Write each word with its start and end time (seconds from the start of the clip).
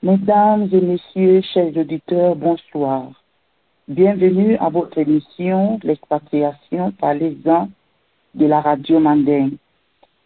Mesdames 0.00 0.68
et 0.70 0.80
messieurs, 0.80 1.40
chers 1.52 1.76
auditeurs, 1.76 2.36
bonsoir. 2.36 3.10
Bienvenue 3.88 4.56
à 4.58 4.68
votre 4.68 4.96
émission 4.96 5.80
L'expatriation 5.82 6.92
par 6.92 7.14
les 7.14 7.36
ans 7.46 7.68
de 8.36 8.46
la 8.46 8.60
radio 8.60 9.00
Manding. 9.00 9.56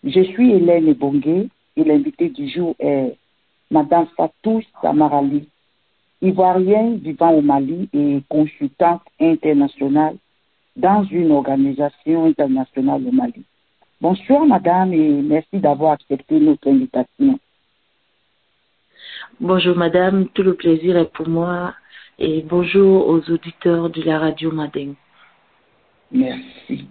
Je 0.05 0.21
suis 0.25 0.53
Hélène 0.53 0.89
Ebongue 0.89 1.49
et 1.77 1.85
l'invité 1.85 2.29
du 2.29 2.51
jour 2.51 2.75
est 2.79 3.17
Madame 3.71 4.09
Fatou 4.15 4.61
Samarali, 4.83 5.49
ivoirienne 6.21 6.99
vivant 6.99 7.33
au 7.33 7.41
Mali 7.41 7.89
et 7.95 8.21
consultante 8.29 9.01
internationale 9.19 10.17
dans 10.77 11.05
une 11.05 11.31
organisation 11.31 12.27
internationale 12.27 13.07
au 13.09 13.13
Mali. 13.13 13.43
Bonsoir 14.03 14.45
Madame 14.45 14.93
et 14.93 15.23
merci 15.23 15.61
d'avoir 15.61 15.93
accepté 15.93 16.39
notre 16.41 16.69
invitation. 16.69 17.39
Bonjour 19.41 19.77
Madame, 19.77 20.29
tout 20.29 20.43
le 20.43 20.55
plaisir 20.55 20.97
est 20.97 21.13
pour 21.13 21.29
moi 21.29 21.75
et 22.19 22.43
bonjour 22.43 23.09
aux 23.09 23.31
auditeurs 23.31 23.91
de 23.91 24.03
la 24.03 24.19
radio 24.19 24.53
Mading. 24.53 24.95
Merci. 26.11 26.87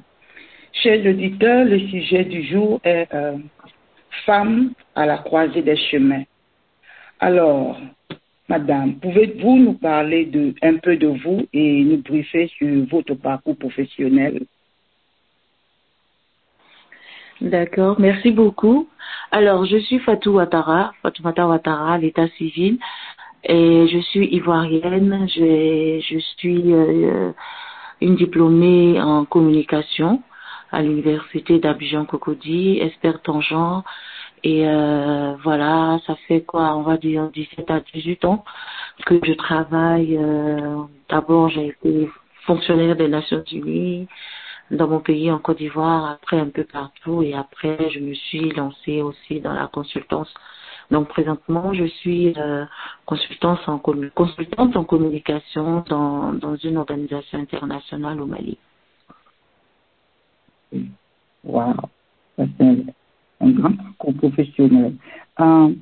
Chers 0.74 1.06
auditeurs, 1.06 1.66
le 1.66 1.80
sujet 1.80 2.26
du 2.26 2.44
jour 2.44 2.80
est 2.84 3.08
euh, 3.14 3.38
Femmes 4.26 4.74
à 4.96 5.06
la 5.06 5.20
croisée 5.20 5.62
des 5.62 5.78
chemins. 5.78 6.24
Alors, 7.20 7.80
Madame, 8.50 8.96
pouvez-vous 8.96 9.58
nous 9.58 9.74
parler 9.74 10.26
de, 10.26 10.54
un 10.62 10.78
peu 10.78 10.98
de 10.98 11.08
vous 11.08 11.48
et 11.54 11.84
nous 11.84 12.02
briefer 12.02 12.48
sur 12.58 12.86
votre 12.88 13.14
parcours 13.14 13.58
professionnel? 13.58 14.42
D'accord, 17.42 18.00
merci 18.00 18.32
beaucoup. 18.32 18.88
Alors, 19.32 19.66
je 19.66 19.78
suis 19.78 19.98
Fatou 19.98 20.34
Ouattara, 20.34 20.94
Fatoumata 21.02 21.48
Ouattara, 21.48 21.98
l'état 21.98 22.28
civil, 22.38 22.78
et 23.44 23.88
je 23.88 23.98
suis 23.98 24.28
ivoirienne. 24.28 25.28
Je, 25.28 26.00
je 26.08 26.20
suis 26.38 26.72
euh, 26.72 27.32
une 28.00 28.16
diplômée 28.16 29.02
en 29.02 29.26
communication 29.26 30.22
à 30.72 30.84
l'université 30.84 31.58
d'Abidjan 31.58 32.06
Cocody, 32.06 32.80
experte 32.80 33.28
en 33.28 33.42
genre. 33.42 33.84
Et 34.44 34.68
euh, 34.68 35.34
voilà, 35.44 36.00
ça 36.06 36.16
fait 36.28 36.42
quoi, 36.42 36.76
on 36.78 36.84
va 36.84 36.98
dire 36.98 37.30
17 37.34 37.72
à 37.72 37.80
18 37.80 38.24
ans 38.26 38.46
que 39.08 39.20
je 39.24 39.34
travaille. 39.34 40.16
Euh, 40.16 40.84
D'abord, 41.10 41.50
j'ai 41.50 41.70
été 41.70 42.08
fonctionnaire 42.46 42.96
des 42.96 43.08
Nations 43.08 43.44
Unies 43.52 44.08
dans 44.72 44.88
mon 44.88 45.00
pays, 45.00 45.30
en 45.32 45.40
Côte 45.40 45.58
d'Ivoire, 45.58 46.10
après 46.12 46.40
un 46.40 46.50
peu 46.50 46.64
partout, 46.64 47.22
et 47.22 47.34
après, 47.34 47.90
je 47.92 48.00
me 48.00 48.14
suis 48.14 48.52
lancée 48.52 49.02
aussi 49.02 49.40
dans 49.42 49.54
la 49.54 49.68
consultance. 49.68 50.34
Donc, 50.90 51.10
présentement, 51.10 51.74
je 51.74 51.86
suis 51.86 52.34
euh, 52.38 52.66
consultante, 53.06 53.60
en, 53.68 53.80
consultante 53.80 54.76
en 54.76 54.84
communication 54.84 55.84
dans, 55.88 56.56
une 56.64 56.78
organisation 56.78 57.40
internationale 57.40 58.20
au 58.22 58.26
Mali. 58.26 58.58
Wow, 61.44 61.74
c'est 62.38 62.46
un, 63.40 63.50
grand 63.52 63.74
parcours 63.76 64.14
professionnel. 64.16 64.96
Euh, 65.40 65.74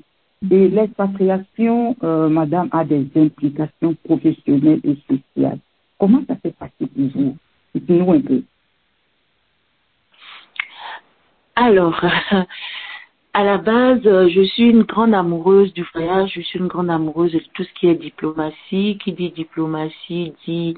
et 0.50 0.70
l'expatriation, 0.70 1.95
euh, 2.04 2.30
madame, 2.30 2.70
a 2.72 2.86
des 2.86 3.08
implications 3.16 3.95
professionnelles 4.06 4.80
et 4.84 4.98
sociales. 5.08 5.60
Comment 6.00 6.23
ça 6.28 6.36
fait 6.38 6.56
partie 6.56 6.86
pour 6.86 7.08
vous? 7.14 7.38
Dites-nous 7.76 8.12
un 8.12 8.22
peu. 8.22 8.44
Alors, 11.61 11.99
à 13.33 13.43
la 13.43 13.57
base, 13.57 14.02
je 14.03 14.41
suis 14.53 14.69
une 14.69 14.83
grande 14.83 15.13
amoureuse 15.13 15.73
du 15.73 15.85
voyage, 15.93 16.31
je 16.33 16.39
suis 16.39 16.57
une 16.57 16.67
grande 16.67 16.89
amoureuse 16.89 17.33
de 17.33 17.41
tout 17.53 17.65
ce 17.65 17.73
qui 17.77 17.88
est 17.89 17.95
diplomatie. 17.95 18.97
Qui 19.03 19.11
dit 19.11 19.31
diplomatie 19.31 20.33
dit 20.45 20.77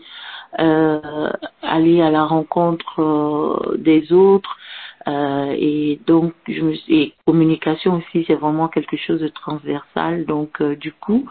euh, 0.59 1.29
aller 1.61 2.01
à 2.01 2.09
la 2.09 2.23
rencontre 2.23 2.99
euh, 2.99 3.77
des 3.77 4.11
autres. 4.11 4.57
Euh, 5.07 5.55
et 5.55 5.99
donc, 6.07 6.33
je 6.47 6.61
me 6.61 6.73
et 6.89 7.13
communication 7.27 7.97
aussi, 7.97 8.25
c'est 8.25 8.33
vraiment 8.33 8.67
quelque 8.67 8.97
chose 8.97 9.21
de 9.21 9.27
transversal. 9.27 10.25
Donc, 10.25 10.61
euh, 10.61 10.75
du 10.75 10.93
coup, 10.93 11.29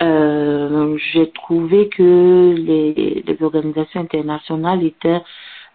euh, 0.00 0.96
j'ai 1.12 1.28
trouvé 1.32 1.88
que 1.88 2.54
les, 2.56 3.24
les 3.26 3.42
organisations 3.42 4.00
internationales 4.02 4.84
étaient 4.84 5.22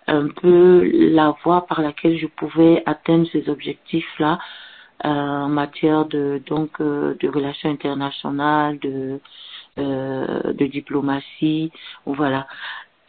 un 0.07 0.27
peu 0.27 0.89
la 0.93 1.35
voie 1.43 1.65
par 1.67 1.81
laquelle 1.81 2.17
je 2.17 2.27
pouvais 2.27 2.83
atteindre 2.85 3.27
ces 3.31 3.49
objectifs-là 3.49 4.39
euh, 5.03 5.09
en 5.09 5.49
matière 5.49 6.05
de 6.05 6.41
donc 6.45 6.79
euh, 6.79 7.15
de 7.19 7.27
relations 7.27 7.69
internationales, 7.69 8.79
de 8.79 9.19
euh, 9.77 10.53
de 10.53 10.65
diplomatie, 10.67 11.69
voilà. 12.05 12.47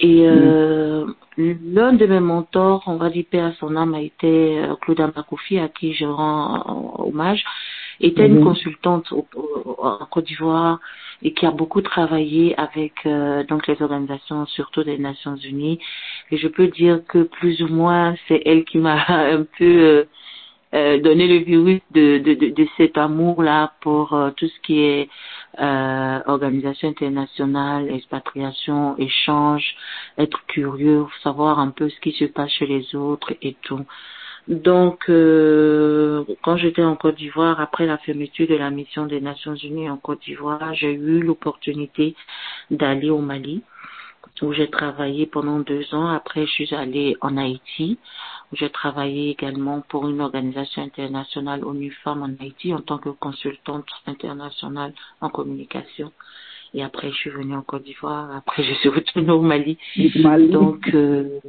Et 0.00 0.26
euh, 0.26 1.06
l'un 1.38 1.92
de 1.92 2.06
mes 2.06 2.20
mentors, 2.20 2.82
on 2.86 2.96
va 2.96 3.08
dire 3.08 3.24
père 3.30 3.46
à 3.46 3.52
son 3.52 3.76
âme, 3.76 3.94
a 3.94 4.00
été 4.00 4.58
euh, 4.58 4.74
Claude 4.80 5.00
Amakoufi, 5.00 5.58
à 5.58 5.68
qui 5.68 5.94
je 5.94 6.04
rends 6.04 6.96
hommage, 6.98 7.44
était 8.00 8.26
une 8.26 8.42
consultante 8.42 9.10
au, 9.12 9.26
au, 9.34 9.76
en 9.82 10.06
Côte 10.06 10.26
d'Ivoire 10.26 10.80
et 11.22 11.32
qui 11.32 11.46
a 11.46 11.50
beaucoup 11.50 11.80
travaillé 11.80 12.58
avec 12.58 12.92
euh, 13.06 13.44
donc 13.44 13.66
les 13.66 13.80
organisations, 13.80 14.46
surtout 14.46 14.84
des 14.84 14.98
Nations 14.98 15.36
Unies. 15.36 15.78
Et 16.30 16.36
je 16.36 16.48
peux 16.48 16.68
dire 16.68 17.00
que 17.08 17.22
plus 17.22 17.62
ou 17.62 17.68
moins, 17.68 18.14
c'est 18.28 18.42
elle 18.44 18.64
qui 18.64 18.78
m'a 18.78 19.04
un 19.08 19.44
peu 19.58 20.06
euh, 20.74 20.98
donné 21.00 21.26
le 21.28 21.44
virus 21.44 21.80
de, 21.92 22.18
de, 22.18 22.34
de, 22.34 22.48
de 22.50 22.68
cet 22.76 22.98
amour-là 22.98 23.72
pour 23.80 24.12
euh, 24.12 24.30
tout 24.36 24.48
ce 24.48 24.60
qui 24.60 24.80
est 24.80 25.08
euh, 25.60 26.20
organisation 26.26 26.88
internationale, 26.88 27.88
expatriation, 27.90 28.94
échange, 28.98 29.76
être 30.18 30.44
curieux, 30.46 31.06
savoir 31.22 31.60
un 31.60 31.70
peu 31.70 31.88
ce 31.88 31.98
qui 32.00 32.12
se 32.12 32.24
passe 32.24 32.50
chez 32.50 32.66
les 32.66 32.94
autres 32.94 33.32
et 33.42 33.56
tout. 33.62 33.86
Donc, 34.48 35.08
euh, 35.08 36.24
quand 36.42 36.56
j'étais 36.56 36.84
en 36.84 36.94
Côte 36.94 37.16
d'Ivoire, 37.16 37.60
après 37.60 37.84
la 37.84 37.98
fermeture 37.98 38.46
de 38.46 38.54
la 38.54 38.70
mission 38.70 39.06
des 39.06 39.20
Nations 39.20 39.56
Unies 39.56 39.90
en 39.90 39.96
Côte 39.96 40.22
d'Ivoire, 40.22 40.72
j'ai 40.74 40.92
eu 40.92 41.20
l'opportunité 41.20 42.14
d'aller 42.70 43.10
au 43.10 43.18
Mali, 43.18 43.62
où 44.42 44.52
j'ai 44.52 44.70
travaillé 44.70 45.26
pendant 45.26 45.58
deux 45.58 45.92
ans. 45.94 46.08
Après, 46.08 46.46
je 46.46 46.52
suis 46.52 46.74
allée 46.74 47.16
en 47.22 47.36
Haïti, 47.36 47.98
où 48.52 48.56
j'ai 48.56 48.70
travaillé 48.70 49.30
également 49.30 49.80
pour 49.88 50.08
une 50.08 50.20
organisation 50.20 50.82
internationale 50.82 51.64
ONU 51.64 51.90
Femmes 52.04 52.22
en 52.22 52.42
Haïti 52.42 52.72
en 52.72 52.80
tant 52.80 52.98
que 52.98 53.08
consultante 53.08 53.86
internationale 54.06 54.92
en 55.20 55.28
communication. 55.28 56.12
Et 56.72 56.84
après, 56.84 57.10
je 57.10 57.16
suis 57.16 57.30
venue 57.30 57.54
en 57.56 57.62
Côte 57.62 57.82
d'Ivoire. 57.82 58.30
Après, 58.36 58.62
je 58.62 58.74
suis 58.74 58.90
retournée 58.90 59.30
au 59.30 59.40
Mali. 59.40 59.76
Mali. 60.16 60.50
Donc, 60.50 60.88
euh, 60.94 61.40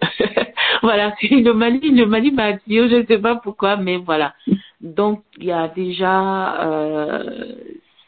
voilà, 0.82 1.14
le 1.22 1.52
Mali, 1.52 1.90
le 1.90 2.06
Mali 2.06 2.32
m'a 2.32 2.44
attiré, 2.44 2.88
je 2.88 2.96
ne 2.96 3.06
sais 3.06 3.18
pas 3.18 3.36
pourquoi, 3.36 3.76
mais 3.76 3.98
voilà. 3.98 4.34
Donc, 4.80 5.22
il 5.38 5.44
y 5.44 5.52
a 5.52 5.68
déjà, 5.68 6.62
euh, 6.64 7.54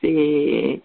c'est, 0.00 0.80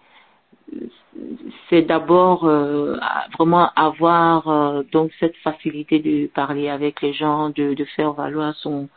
c'est 1.70 1.84
d'abord 1.84 2.46
euh, 2.46 2.98
vraiment 3.38 3.70
avoir 3.76 4.48
euh, 4.48 4.84
donc 4.92 5.12
cette 5.20 5.36
facilité 5.38 6.00
de 6.00 6.28
parler 6.28 6.70
avec 6.70 7.02
les 7.02 7.14
gens, 7.14 7.50
de, 7.50 7.74
de 7.74 7.86
faire 7.96 8.14
valoir 8.14 8.56
son 8.56 8.90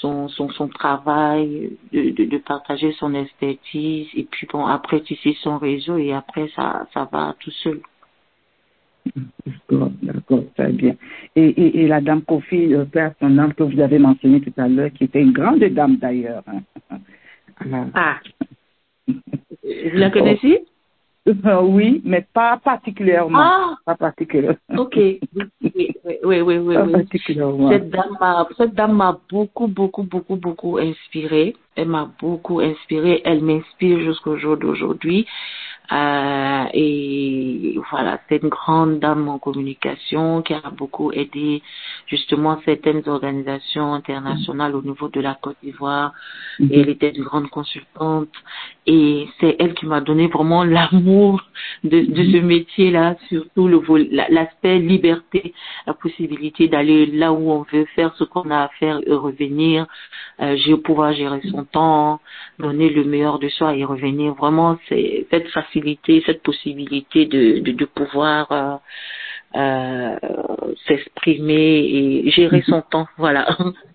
son 0.00 0.28
son, 0.28 0.48
son 0.50 0.68
travail, 0.68 1.76
de, 1.92 2.10
de, 2.10 2.24
de 2.24 2.38
partager 2.38 2.92
son 2.92 3.14
expertise 3.14 4.08
et 4.14 4.24
puis 4.24 4.46
bon 4.46 4.66
après 4.66 5.00
tisser 5.00 5.36
son 5.42 5.58
réseau 5.58 5.96
et 5.96 6.12
après 6.12 6.48
ça 6.54 6.86
ça 6.94 7.08
va 7.10 7.34
tout 7.40 7.50
seul. 7.50 7.80
D'accord, 9.46 9.90
d'accord, 10.02 10.44
très 10.56 10.72
bien. 10.72 10.94
Et, 11.36 11.46
et, 11.48 11.82
et 11.82 11.88
la 11.88 12.00
dame 12.00 12.22
Kofi, 12.22 12.66
le 12.66 12.84
père 12.84 13.12
son 13.20 13.36
âme 13.38 13.54
que 13.54 13.62
vous 13.62 13.80
avez 13.80 13.98
mentionné 13.98 14.40
tout 14.40 14.52
à 14.56 14.68
l'heure, 14.68 14.90
qui 14.92 15.04
était 15.04 15.22
une 15.22 15.32
grande 15.32 15.60
dame 15.62 15.96
d'ailleurs. 15.96 16.42
Hein. 16.46 17.88
Ah. 17.94 18.18
Vous 19.08 19.98
la 19.98 20.10
connaissez? 20.10 20.64
Euh, 21.28 21.60
oui, 21.62 22.00
mais 22.04 22.26
pas 22.32 22.58
particulièrement. 22.62 23.38
Ah, 23.40 23.76
Pas 23.84 23.96
particulièrement. 23.96 24.56
ok. 24.76 24.96
Oui, 24.96 25.20
oui, 25.64 25.90
oui, 26.24 26.40
oui, 26.40 26.58
oui. 26.58 26.92
Particulièrement. 26.92 27.70
Cette 27.70 27.90
dame 27.90 28.16
m'a, 28.20 28.48
cette 28.56 28.74
dame 28.74 28.96
m'a 28.96 29.18
beaucoup, 29.30 29.66
beaucoup, 29.66 30.04
beaucoup, 30.04 30.36
beaucoup 30.36 30.78
inspiré. 30.78 31.54
Elle 31.76 31.88
m'a 31.88 32.10
beaucoup 32.20 32.60
inspiré. 32.60 33.20
Elle 33.24 33.42
m'inspire 33.42 34.00
jusqu'au 34.00 34.36
jour 34.38 34.56
d'aujourd'hui. 34.56 35.26
Euh, 35.90 36.64
et 36.74 37.78
voilà, 37.90 38.20
c'est 38.28 38.42
une 38.42 38.50
grande 38.50 38.98
dame 39.00 39.28
en 39.28 39.38
communication 39.38 40.42
qui 40.42 40.52
a 40.52 40.62
beaucoup 40.70 41.12
aidé 41.12 41.62
justement 42.06 42.60
certaines 42.64 43.02
organisations 43.08 43.94
internationales 43.94 44.74
au 44.74 44.82
niveau 44.82 45.08
de 45.08 45.20
la 45.20 45.34
Côte 45.34 45.56
d'Ivoire. 45.62 46.12
Mhm. 46.58 46.68
Et 46.70 46.80
elle 46.80 46.88
était 46.90 47.10
une 47.10 47.24
grande 47.24 47.48
consultante. 47.48 48.28
Et 48.86 49.28
c'est 49.40 49.56
elle 49.58 49.74
qui 49.74 49.86
m'a 49.86 50.00
donné 50.00 50.26
vraiment 50.28 50.64
l'amour 50.76 51.42
de, 51.84 52.00
de 52.00 52.32
ce 52.32 52.38
métier-là, 52.38 53.16
surtout 53.28 53.68
l'aspect 54.28 54.78
liberté, 54.78 55.54
la 55.86 55.94
possibilité 55.94 56.68
d'aller 56.68 57.06
là 57.06 57.32
où 57.32 57.50
on 57.50 57.64
veut, 57.72 57.86
faire 57.96 58.14
ce 58.16 58.24
qu'on 58.24 58.50
a 58.50 58.64
à 58.64 58.68
faire 58.80 59.00
et 59.06 59.12
revenir, 59.12 59.86
euh, 60.40 60.56
pouvoir 60.84 61.12
gérer 61.12 61.40
son 61.50 61.64
temps, 61.64 62.20
donner 62.58 62.90
le 62.90 63.04
meilleur 63.04 63.38
de 63.38 63.48
soi 63.48 63.74
et 63.74 63.84
revenir. 63.84 64.34
Vraiment, 64.34 64.78
c'est 64.88 65.26
cette 65.30 65.48
facilité, 65.48 65.77
cette 66.26 66.42
possibilité 66.42 67.26
de, 67.26 67.60
de, 67.60 67.72
de 67.72 67.84
pouvoir 67.84 68.50
euh, 68.52 68.76
euh, 69.56 70.16
s'exprimer 70.86 71.84
et 72.24 72.30
gérer 72.30 72.62
son 72.62 72.82
temps. 72.82 73.08
Voilà. 73.16 73.46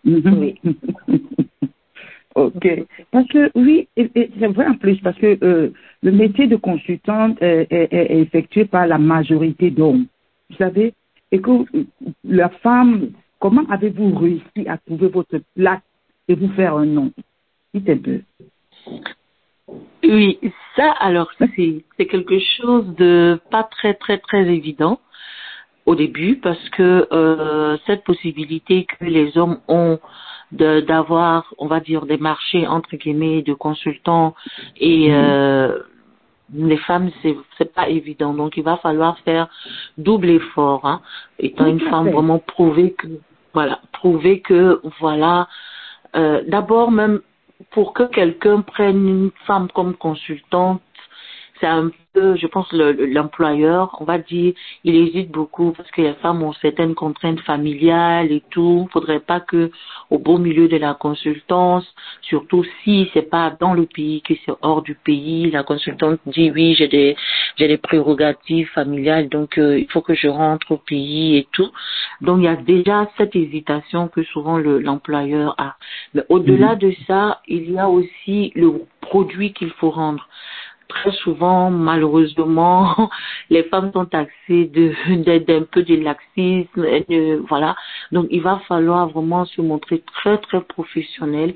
Mhm. 0.03 0.37
Oui. 0.39 0.55
ok. 2.35 2.85
Parce 3.11 3.27
que 3.27 3.51
oui, 3.55 3.87
c'est 3.95 4.47
vrai 4.47 4.67
en 4.67 4.75
plus, 4.75 4.97
parce 5.01 5.17
que 5.17 5.37
euh, 5.43 5.69
le 6.01 6.11
métier 6.11 6.47
de 6.47 6.55
consultante 6.55 7.41
est, 7.41 7.67
est- 7.71 7.93
est 7.93 8.19
effectué 8.19 8.65
par 8.65 8.87
la 8.87 8.97
majorité 8.97 9.69
d'hommes. 9.71 10.05
Vous 10.49 10.57
savez, 10.57 10.93
et 11.31 11.39
que 11.41 11.51
la 12.23 12.49
femme, 12.49 13.09
comment 13.39 13.65
avez-vous 13.69 14.15
réussi 14.17 14.67
à 14.67 14.77
trouver 14.77 15.07
votre 15.07 15.39
place 15.55 15.81
et 16.27 16.35
vous 16.35 16.49
faire 16.49 16.75
un 16.75 16.85
nom? 16.85 17.11
Dites 17.73 17.89
un 17.89 17.97
peu. 17.97 18.21
Oui, 20.03 20.39
ça 20.75 20.91
alors 20.99 21.29
c'est 21.39 21.83
c'est 21.97 22.05
quelque 22.07 22.39
chose 22.39 22.85
de 22.95 23.39
pas 23.51 23.63
très 23.63 23.93
très 23.93 24.17
très 24.17 24.43
évident 24.47 24.99
au 25.85 25.95
début 25.95 26.37
parce 26.37 26.69
que 26.69 27.07
euh, 27.11 27.77
cette 27.85 28.03
possibilité 28.03 28.85
que 28.85 29.05
les 29.05 29.37
hommes 29.37 29.59
ont 29.67 29.99
de 30.51 30.81
d'avoir 30.81 31.53
on 31.57 31.67
va 31.67 31.79
dire 31.79 32.05
des 32.05 32.17
marchés 32.17 32.67
entre 32.67 32.95
guillemets 32.95 33.41
de 33.41 33.53
consultants 33.53 34.35
et 34.77 35.09
Mhm. 35.09 35.15
euh, 35.15 35.79
les 36.53 36.77
femmes 36.77 37.09
c'est 37.21 37.35
c'est 37.57 37.73
pas 37.73 37.89
évident 37.89 38.33
donc 38.33 38.57
il 38.57 38.63
va 38.63 38.77
falloir 38.77 39.17
faire 39.19 39.47
double 39.97 40.29
effort 40.29 40.85
hein, 40.85 41.01
étant 41.39 41.65
une 41.65 41.79
femme 41.79 42.09
vraiment 42.09 42.39
prouver 42.39 42.93
que 42.93 43.07
voilà 43.53 43.79
prouver 43.93 44.41
que 44.41 44.81
voilà 44.99 45.47
euh, 46.15 46.43
d'abord 46.47 46.91
même 46.91 47.21
pour 47.71 47.93
que 47.93 48.03
quelqu'un 48.03 48.61
prenne 48.61 49.07
une 49.07 49.31
femme 49.45 49.69
comme 49.73 49.95
consultante, 49.95 50.81
c'est 51.59 51.67
un 51.67 51.91
je 52.15 52.45
pense, 52.47 52.71
le- 52.71 52.91
le- 52.91 53.07
l'employeur, 53.07 53.97
on 53.99 54.03
va 54.05 54.19
dire, 54.19 54.53
il 54.83 54.95
hésite 54.95 55.31
beaucoup 55.31 55.71
parce 55.71 55.89
que 55.91 56.01
les 56.01 56.13
femmes 56.15 56.43
ont 56.43 56.53
certaines 56.53 56.93
contraintes 56.93 57.39
familiales 57.39 58.31
et 58.31 58.43
tout. 58.51 58.87
Faudrait 58.91 59.19
pas 59.19 59.39
que, 59.39 59.71
au 60.11 60.19
beau 60.19 60.37
milieu 60.37 60.67
de 60.67 60.77
la 60.77 60.93
consultance, 60.93 61.85
surtout 62.21 62.63
si 62.83 63.09
c'est 63.13 63.29
pas 63.29 63.55
dans 63.59 63.73
le 63.73 63.87
pays, 63.87 64.21
que 64.21 64.35
c'est 64.45 64.51
hors 64.61 64.83
du 64.83 64.93
pays, 64.93 65.49
la 65.49 65.63
consultante 65.63 66.19
dit 66.27 66.51
oui, 66.51 66.75
j'ai 66.75 66.87
des, 66.87 67.15
j'ai 67.57 67.67
des 67.67 67.77
prérogatives 67.77 68.69
familiales, 68.69 69.27
donc 69.29 69.57
euh, 69.57 69.79
il 69.79 69.87
faut 69.89 70.01
que 70.01 70.13
je 70.13 70.27
rentre 70.27 70.71
au 70.71 70.77
pays 70.77 71.37
et 71.37 71.47
tout. 71.51 71.71
Donc 72.21 72.37
il 72.39 72.43
y 72.43 72.47
a 72.47 72.55
déjà 72.55 73.09
cette 73.17 73.35
hésitation 73.35 74.07
que 74.07 74.21
souvent 74.23 74.57
le- 74.59 74.79
l'employeur 74.79 75.55
a. 75.57 75.75
Mais 76.13 76.23
au-delà 76.29 76.73
Mhm. 76.73 76.79
de 76.79 76.93
ça, 77.07 77.41
il 77.47 77.71
y 77.71 77.79
a 77.79 77.89
aussi 77.89 78.51
le 78.55 78.71
produit 79.01 79.51
qu'il 79.53 79.71
faut 79.71 79.89
rendre. 79.89 80.27
Très 80.87 81.11
souvent, 81.11 81.71
malheureusement, 81.71 83.09
les 83.49 83.63
femmes 83.63 83.91
sont 83.93 84.05
taxées 84.05 84.65
de 84.65 84.91
d'être 85.23 85.49
un 85.49 85.63
peu 85.63 85.83
de 85.83 85.95
laxisme, 85.95 86.81
de, 87.09 87.43
voilà. 87.47 87.75
Donc, 88.11 88.27
il 88.29 88.41
va 88.41 88.59
falloir 88.67 89.09
vraiment 89.09 89.45
se 89.45 89.61
montrer 89.61 90.03
très 90.13 90.37
très 90.39 90.61
professionnel 90.61 91.53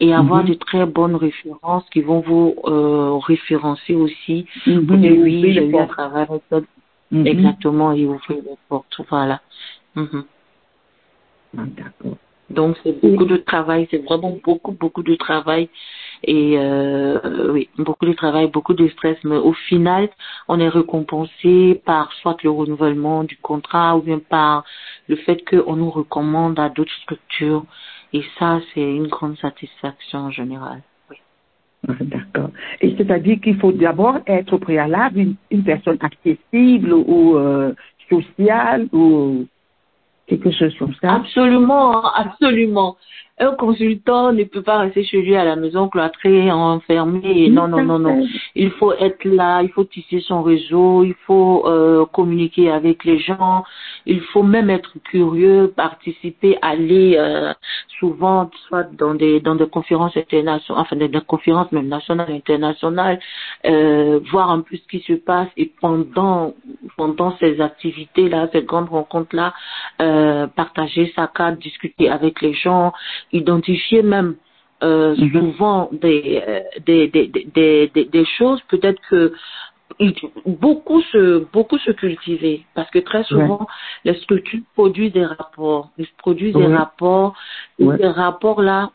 et 0.00 0.12
avoir 0.12 0.42
Mhm. 0.42 0.50
de 0.50 0.54
très 0.54 0.86
bonnes 0.86 1.16
références 1.16 1.84
qui 1.90 2.02
vont 2.02 2.20
vous 2.20 2.54
euh, 2.66 3.18
référencer 3.18 3.94
aussi. 3.94 4.46
Mhm. 4.66 5.04
Et 5.04 5.12
oui, 5.12 5.52
j'ai 5.54 5.66
eu 5.66 5.76
elle. 5.76 6.64
Mhm. 7.10 7.26
exactement 7.26 7.92
et 7.92 8.04
ouvrir 8.06 8.38
les 8.38 8.56
portes. 8.68 9.00
Voilà. 9.08 9.40
Mhm. 9.94 10.24
Ah, 11.56 11.62
D'accord. 11.76 12.16
Donc 12.50 12.76
c'est 12.82 13.00
beaucoup 13.00 13.24
de 13.24 13.38
travail, 13.38 13.88
c'est 13.90 14.04
vraiment 14.04 14.36
beaucoup, 14.44 14.72
beaucoup 14.72 15.02
de 15.02 15.14
travail 15.14 15.68
et 16.26 16.54
euh, 16.58 17.52
oui, 17.52 17.68
beaucoup 17.78 18.06
de 18.06 18.12
travail, 18.12 18.48
beaucoup 18.48 18.74
de 18.74 18.88
stress, 18.88 19.16
mais 19.24 19.36
au 19.36 19.52
final, 19.52 20.08
on 20.48 20.60
est 20.60 20.68
récompensé 20.68 21.82
par 21.84 22.12
soit 22.20 22.42
le 22.42 22.50
renouvellement 22.50 23.24
du 23.24 23.36
contrat 23.36 23.96
ou 23.96 24.02
bien 24.02 24.18
par 24.18 24.64
le 25.08 25.16
fait 25.16 25.44
qu'on 25.48 25.76
nous 25.76 25.90
recommande 25.90 26.58
à 26.58 26.68
d'autres 26.68 26.94
structures 27.02 27.64
et 28.14 28.22
ça, 28.38 28.60
c'est 28.72 28.80
une 28.80 29.08
grande 29.08 29.36
satisfaction 29.38 30.20
en 30.20 30.30
général. 30.30 30.82
Oui. 31.10 31.16
Ah, 31.88 31.92
D'accord. 32.00 32.50
Et 32.80 32.94
c'est-à-dire 32.96 33.40
qu'il 33.42 33.58
faut 33.58 33.72
d'abord 33.72 34.18
être 34.26 34.52
au 34.52 34.58
préalable 34.58 35.18
une, 35.18 35.34
une 35.50 35.64
personne 35.64 35.98
accessible 36.00 36.92
ou 36.92 37.36
euh, 37.36 37.74
sociale 38.08 38.88
ou 38.92 39.46
quelque 40.28 40.52
chose 40.52 40.74
comme 40.78 40.94
ça? 41.00 41.14
Absolument, 41.14 42.02
absolument. 42.14 42.96
Un 43.40 43.56
consultant 43.56 44.32
ne 44.32 44.44
peut 44.44 44.62
pas 44.62 44.78
rester 44.78 45.02
chez 45.02 45.20
lui 45.20 45.34
à 45.34 45.44
la 45.44 45.56
maison 45.56 45.88
cloîtré, 45.88 46.52
enfermé. 46.52 47.48
Non, 47.50 47.66
non, 47.66 47.82
non, 47.82 47.98
non. 47.98 48.24
Il 48.54 48.70
faut 48.70 48.92
être 48.92 49.24
là, 49.24 49.60
il 49.62 49.70
faut 49.70 49.82
tisser 49.82 50.20
son 50.20 50.42
réseau, 50.44 51.02
il 51.02 51.14
faut 51.26 51.64
euh, 51.66 52.06
communiquer 52.06 52.70
avec 52.70 53.04
les 53.04 53.18
gens, 53.18 53.64
il 54.06 54.20
faut 54.20 54.44
même 54.44 54.70
être 54.70 54.92
curieux, 55.02 55.72
participer, 55.74 56.56
aller 56.62 57.16
euh, 57.18 57.52
souvent 57.98 58.50
soit 58.68 58.84
dans 58.96 59.14
des 59.14 59.40
dans 59.40 59.56
des 59.56 59.68
conférences 59.68 60.16
internationales, 60.16 60.80
enfin 60.80 60.94
des, 60.94 61.08
des 61.08 61.20
conférences 61.20 61.72
même 61.72 61.88
nationales, 61.88 62.30
internationales, 62.30 63.18
euh, 63.66 64.20
voir 64.30 64.50
un 64.50 64.60
peu 64.60 64.76
ce 64.76 64.86
qui 64.88 65.00
se 65.00 65.14
passe 65.14 65.48
et 65.56 65.72
pendant 65.80 66.54
pendant 66.96 67.36
ces 67.38 67.60
activités 67.60 68.28
là, 68.28 68.48
ces 68.52 68.62
grandes 68.62 68.90
rencontres 68.90 69.34
là, 69.34 69.54
euh, 70.00 70.46
partager 70.46 71.12
sa 71.16 71.26
carte, 71.26 71.58
discuter 71.58 72.08
avec 72.08 72.40
les 72.40 72.52
gens, 72.52 72.92
identifier 73.34 74.02
même 74.02 74.36
euh, 74.82 75.14
Mhm. 75.16 75.30
souvent 75.40 75.88
des, 75.92 76.42
euh, 76.46 76.60
des, 76.86 77.08
des, 77.08 77.26
des, 77.28 77.88
des, 78.16 78.24
choses 78.38 78.60
peut-être 78.68 79.00
que 79.10 79.32
beaucoup 80.46 81.00
se 81.12 81.44
beaucoup 81.52 81.78
se 81.78 81.92
cultiver 81.92 82.64
parce 82.74 82.90
que 82.90 82.98
très 82.98 83.22
souvent 83.24 83.66
les 84.04 84.14
structures 84.22 84.60
produisent 84.74 85.12
des 85.12 85.24
rapports. 85.24 85.90
Ils 85.98 86.06
produisent 86.18 86.54
des 86.54 86.66
rapports. 86.66 87.34
Et 87.78 87.84
Ouais. 87.84 87.96
ces 87.98 88.08
rapports 88.08 88.62
là 88.62 88.90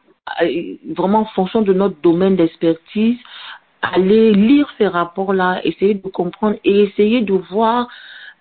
vraiment 0.98 1.22
en 1.22 1.26
fonction 1.38 1.62
de 1.62 1.74
notre 1.74 2.00
domaine 2.02 2.36
d'expertise 2.36 3.18
aller 3.82 4.32
lire 4.32 4.68
ces 4.78 4.88
rapports 4.88 5.34
là 5.34 5.62
essayer 5.64 5.96
de 5.96 6.08
comprendre 6.10 6.58
et 6.64 6.82
essayer 6.84 7.22
de 7.22 7.34
voir 7.34 7.88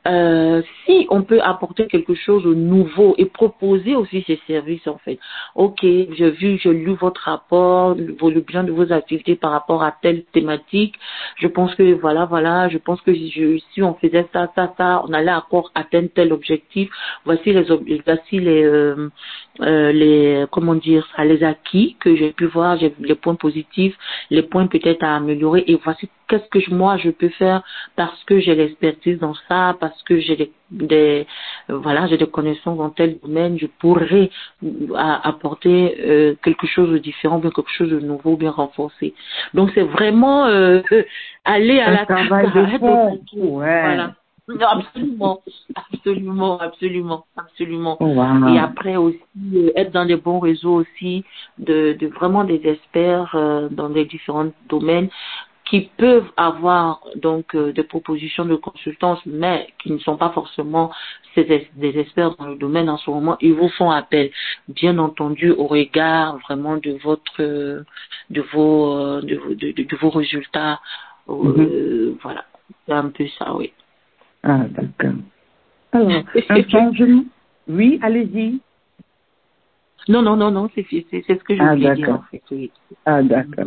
euh, 0.09 0.63
si 0.85 1.07
on 1.11 1.23
peut 1.23 1.41
apporter 1.43 1.87
quelque 1.87 2.15
chose 2.15 2.45
de 2.45 2.55
nouveau 2.55 3.15
et 3.19 3.27
proposer 3.27 3.95
aussi 3.95 4.25
ces 4.27 4.41
services 4.47 4.87
en 4.87 4.99
fait. 4.99 5.19
Ok, 5.55 5.81
j'ai 5.83 6.31
vu, 6.31 6.59
j'ai 6.59 6.73
lu 6.73 6.95
votre 6.95 7.21
rapport, 7.23 7.95
le 7.95 8.41
bilan 8.41 8.65
de 8.65 8.73
vos 8.73 8.91
activités 8.93 9.37
par 9.37 9.51
rapport 9.51 9.83
à 9.83 9.93
telle 10.01 10.25
thématique. 10.33 10.95
Je 11.37 11.47
pense 11.47 11.75
que 11.75 11.93
voilà, 11.95 12.25
voilà, 12.25 12.69
je 12.69 12.79
pense 12.79 13.01
que 13.03 13.15
si 13.15 13.83
on 13.83 13.95
faisait 13.95 14.27
ça, 14.33 14.51
ça, 14.55 14.73
ça, 14.79 15.03
on 15.07 15.13
allait 15.13 15.33
encore 15.33 15.71
atteindre 15.75 16.09
tel 16.15 16.33
objectif. 16.33 16.91
Voici 17.25 17.53
les, 17.53 17.67
voici 18.07 18.41
les, 18.41 18.65
euh, 18.65 19.11
euh, 19.61 19.93
les, 19.93 20.47
comment 20.51 20.75
dire 20.75 21.07
les 21.19 21.45
acquis 21.45 21.97
que 22.01 22.17
j'ai 22.17 22.33
pu 22.33 22.47
voir, 22.47 22.79
les 23.01 23.15
points 23.15 23.35
positifs, 23.35 23.97
les 24.31 24.43
points 24.43 24.67
peut-être 24.69 25.03
à 25.03 25.17
améliorer 25.17 25.65
et 25.67 25.79
voici 25.83 26.09
qu'est-ce 26.29 26.49
que 26.49 26.61
je- 26.61 26.75
moi 26.75 26.97
je 26.99 27.11
peux 27.11 27.29
faire 27.31 27.63
parce 27.97 28.23
que 28.25 28.39
j'ai 28.41 28.55
l'expertise 28.55 29.19
dans 29.19 29.35
ça, 29.49 29.77
parce 29.81 30.03
que 30.05 30.19
j'ai 30.21 30.37
des, 30.37 30.53
des 30.71 31.27
voilà, 31.69 32.07
j'ai 32.07 32.17
des 32.19 32.27
connaissances 32.27 32.79
dans 32.79 32.91
tel 32.91 33.19
domaine, 33.21 33.59
je 33.59 33.67
pourrais 33.81 34.31
apporter 34.97 35.97
euh, 36.01 36.35
quelque 36.43 36.67
chose 36.67 36.91
de 36.91 36.99
différent, 36.99 37.39
bien 37.39 37.51
quelque 37.51 37.71
chose 37.71 37.91
de 37.91 38.01
nouveau, 38.01 38.37
bien 38.37 38.51
renforcé. 38.51 39.15
Donc 39.55 39.71
c'est 39.75 39.83
vraiment 39.83 40.47
euh, 40.47 40.81
aller 41.45 41.81
à 41.81 41.89
Un 41.89 41.93
la 41.93 42.07
travail 42.07 42.53
de 42.53 42.79
fond. 42.79 43.21
Ouais. 43.35 43.83
Voilà. 43.83 44.15
Non, 44.49 44.67
absolument, 44.67 45.43
absolument, 45.75 46.59
absolument, 46.59 47.25
absolument. 47.37 47.97
Oh, 48.01 48.07
wow. 48.07 48.49
Et 48.49 48.59
après 48.59 48.97
aussi 48.97 49.21
euh, 49.55 49.71
être 49.77 49.93
dans 49.93 50.07
des 50.07 50.17
bons 50.17 50.39
réseaux 50.39 50.77
aussi 50.77 51.23
de, 51.59 51.95
de 52.01 52.07
vraiment 52.07 52.45
des 52.45 52.63
experts 52.65 53.33
euh, 53.35 53.69
dans 53.71 53.89
les 53.89 54.07
différents 54.07 54.51
domaines 54.71 55.11
qui 55.69 55.91
peuvent 55.99 56.31
avoir 56.37 57.01
donc 57.17 57.55
euh, 57.55 57.73
des 57.73 57.83
propositions 57.83 58.45
de 58.45 58.57
consultance, 58.57 59.21
mais 59.27 59.69
qui 59.83 59.93
ne 59.93 59.99
sont 59.99 60.17
pas 60.17 60.31
forcément 60.31 60.91
des 61.37 61.99
experts 61.99 62.35
dans 62.37 62.47
le 62.49 62.57
domaine 62.57 62.89
en 62.91 62.97
ce 62.97 63.09
moment, 63.11 63.37
ils 63.41 63.53
vous 63.53 63.69
font 63.69 63.91
appel, 63.91 64.31
bien 64.69 64.99
entendu 64.99 65.53
au 65.53 65.67
regard 65.69 66.39
vraiment 66.39 66.77
de 66.79 66.93
votre 67.05 67.41
euh, 67.41 67.83
de 68.31 68.41
vos 68.53 68.97
euh, 68.97 69.21
de, 69.23 69.37
vos- 69.37 69.55
de, 69.55 69.71
de- 69.73 69.83
de 69.85 69.97
vos 69.97 70.11
résultats 70.11 70.81
Euh, 71.29 72.17
Voilà, 72.23 72.45
c'est 72.87 72.93
un 72.95 73.11
peu 73.11 73.27
ça, 73.39 73.55
oui. 73.55 73.73
Ah, 74.43 74.65
d'accord. 74.71 75.21
Alors, 75.93 76.23
un 76.49 76.69
changement? 76.69 77.25
Oui, 77.69 77.99
allez-y. 78.03 78.61
Non, 80.07 80.23
non, 80.23 80.37
non, 80.37 80.51
non, 80.51 80.71
c'est 80.75 80.85
ce 80.85 81.45
que 81.45 81.55
je 81.57 81.63
Ah, 81.63 81.75
voulais 81.75 81.95
dire 81.95 82.07
d'accord. 82.07 82.21
en 82.21 82.31
fait, 82.31 82.43
oui. 82.51 82.71
Ah, 83.05 83.23
d'accord. 83.23 83.67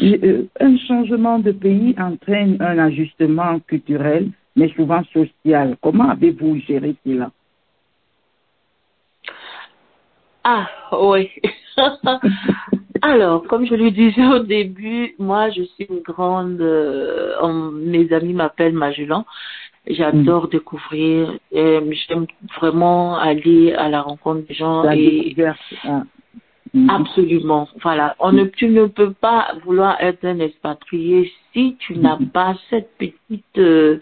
Euh, 0.00 0.44
Un 0.60 0.76
changement 0.78 1.38
de 1.38 1.52
pays 1.52 1.94
entraîne 1.98 2.56
un 2.60 2.78
ajustement 2.78 3.58
culturel, 3.60 4.30
mais 4.56 4.68
souvent 4.76 5.02
social. 5.12 5.76
Comment 5.82 6.10
avez-vous 6.10 6.56
géré 6.60 6.94
cela? 7.04 7.30
Ah, 10.44 10.68
oui. 10.92 11.30
Alors, 13.02 13.44
comme 13.44 13.64
je 13.66 13.74
le 13.74 13.90
disais 13.90 14.26
au 14.26 14.40
début, 14.40 15.14
moi, 15.18 15.50
je 15.50 15.62
suis 15.62 15.86
une 15.88 16.00
grande... 16.00 16.60
euh, 16.60 17.70
mes 17.72 18.12
amis 18.12 18.34
m'appellent 18.34 18.74
Magellan. 18.74 19.24
J'adore 19.94 20.48
découvrir. 20.48 21.38
euh, 21.54 21.92
J'aime 22.08 22.26
vraiment 22.60 23.16
aller 23.16 23.72
à 23.72 23.88
la 23.88 24.02
rencontre 24.02 24.46
des 24.46 24.54
gens 24.54 24.82
La 24.82 24.96
et. 24.96 25.34
Ah. 25.84 26.02
Mhm. 26.72 26.88
Absolument. 26.88 27.68
Voilà. 27.82 28.14
On 28.20 28.32
ne, 28.32 28.44
tu 28.44 28.68
ne 28.68 28.86
peux 28.86 29.12
pas 29.12 29.54
vouloir 29.64 30.00
être 30.00 30.24
un 30.24 30.38
expatrié 30.38 31.32
si 31.52 31.76
tu 31.80 31.98
n'as 31.98 32.18
pas 32.32 32.54
cette 32.68 32.96
petite, 32.96 33.58
euh, 33.58 33.98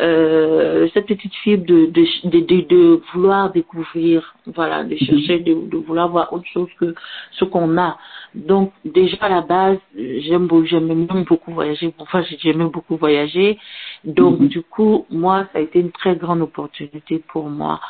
euh, 0.00 0.88
cette 0.94 1.06
petite 1.06 1.34
fibre 1.42 1.66
de, 1.66 1.86
de, 1.86 2.04
de, 2.30 2.60
de, 2.66 3.00
vouloir 3.12 3.52
découvrir, 3.52 4.34
voilà, 4.46 4.84
de 4.84 4.96
chercher, 4.96 5.38
de, 5.40 5.54
de 5.54 5.76
vouloir 5.76 6.08
voir 6.08 6.32
autre 6.32 6.46
chose 6.52 6.68
que 6.78 6.94
ce 7.32 7.44
qu'on 7.44 7.76
a. 7.78 7.98
Donc, 8.34 8.72
déjà 8.84 9.16
à 9.20 9.28
la 9.28 9.40
base, 9.42 9.78
j'aime 9.96 10.48
j'aime 10.64 10.86
même 10.86 11.24
beaucoup 11.24 11.52
voyager. 11.52 11.92
Enfin, 11.98 12.22
j'aime 12.42 12.68
beaucoup 12.68 12.96
voyager. 12.96 13.58
Donc, 14.04 14.40
Mhm. 14.40 14.48
du 14.48 14.62
coup, 14.62 15.06
moi, 15.10 15.46
ça 15.52 15.58
a 15.58 15.62
été 15.62 15.80
une 15.80 15.92
très 15.92 16.16
grande 16.16 16.40
opportunité 16.40 17.22
pour 17.32 17.48
moi. 17.50 17.80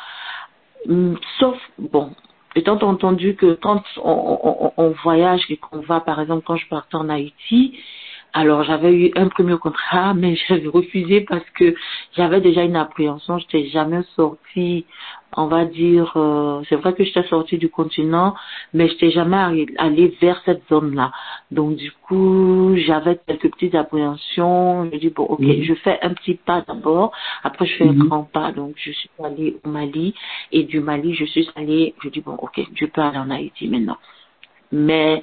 Hum, 0.89 1.17
Sauf, 1.39 1.57
bon, 1.77 2.11
étant 2.55 2.79
entendu 2.81 3.35
que 3.35 3.53
quand 3.53 3.83
on, 4.03 4.39
on- 4.43 4.73
on 4.77 4.89
voyage 5.03 5.43
et 5.49 5.57
qu'on 5.57 5.79
va, 5.81 5.99
par 5.99 6.19
exemple, 6.19 6.43
quand 6.45 6.57
je 6.57 6.67
partais 6.67 6.95
en 6.95 7.07
Haïti, 7.09 7.77
alors 8.33 8.63
j'avais 8.63 8.93
eu 8.93 9.11
un 9.15 9.27
premier 9.27 9.57
contrat, 9.57 10.13
mais 10.21 10.35
j'avais 10.47 10.67
refusé 10.67 11.21
parce 11.21 11.47
que 11.51 11.75
j'avais 12.15 12.41
déjà 12.41 12.63
une 12.63 12.75
appréhension. 12.75 13.37
Je 13.39 13.45
n'étais 13.45 13.69
jamais 13.69 14.01
sortie, 14.15 14.85
on 15.37 15.47
va 15.47 15.65
dire, 15.65 16.11
euh, 16.15 16.61
c'est 16.69 16.75
vrai 16.75 16.93
que 16.93 17.03
j'étais 17.03 17.23
sortie 17.23 17.57
du 17.57 17.69
continent, 17.69 18.33
mais 18.73 18.87
je 18.87 18.93
n'étais 18.93 19.11
jamais 19.11 19.65
allée 19.77 20.15
vers 20.21 20.41
cette 20.45 20.63
zone-là. 20.69 21.11
Donc 21.51 21.75
du 21.75 21.91
coup, 22.03 22.73
j'avais 22.77 23.19
quelques 23.27 23.51
petites 23.51 23.75
appréhensions. 23.75 24.89
Je 24.91 24.97
dis 24.97 25.09
bon, 25.09 25.23
ok, 25.23 25.39
Mhm. 25.41 25.63
je 25.63 25.73
fais 25.75 25.99
un 26.01 26.13
petit 26.13 26.35
pas 26.35 26.63
d'abord, 26.67 27.11
après 27.43 27.65
je 27.65 27.75
fais 27.75 27.87
un 27.87 27.93
Mhm. 27.93 28.07
grand 28.07 28.23
pas. 28.23 28.51
Donc 28.51 28.73
je 28.77 28.91
suis 28.91 29.09
allée 29.23 29.57
au 29.63 29.69
Mali 29.69 30.13
et 30.51 30.63
du 30.63 30.79
Mali, 30.79 31.13
je 31.15 31.25
suis 31.25 31.49
allée, 31.55 31.95
je 32.03 32.09
dis 32.09 32.21
bon, 32.21 32.35
ok, 32.35 32.61
je 32.75 32.85
peux 32.85 33.01
aller 33.01 33.17
en 33.17 33.29
Haïti 33.29 33.67
maintenant. 33.67 33.97
Mais 34.71 35.21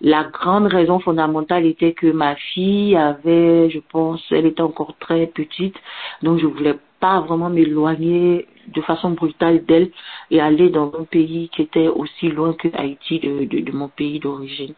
la 0.00 0.24
grande 0.24 0.66
raison 0.66 0.98
fondamentale 1.00 1.66
était 1.66 1.92
que 1.92 2.06
ma 2.06 2.34
fille 2.36 2.96
avait, 2.96 3.70
je 3.70 3.78
pense, 3.90 4.22
elle 4.30 4.46
était 4.46 4.62
encore 4.62 4.94
très 4.98 5.26
petite, 5.26 5.76
donc 6.22 6.38
je 6.38 6.46
voulais 6.46 6.76
pas 7.00 7.20
vraiment 7.20 7.50
m'éloigner 7.50 8.46
de 8.74 8.80
façon 8.80 9.10
brutale 9.10 9.64
d'elle 9.64 9.90
et 10.30 10.40
aller 10.40 10.70
dans 10.70 10.92
un 10.98 11.04
pays 11.04 11.48
qui 11.50 11.62
était 11.62 11.88
aussi 11.88 12.28
loin 12.28 12.52
que 12.54 12.68
Haïti 12.74 13.20
de, 13.20 13.44
de, 13.44 13.60
de 13.60 13.72
mon 13.72 13.88
pays 13.88 14.18
d'origine. 14.18 14.74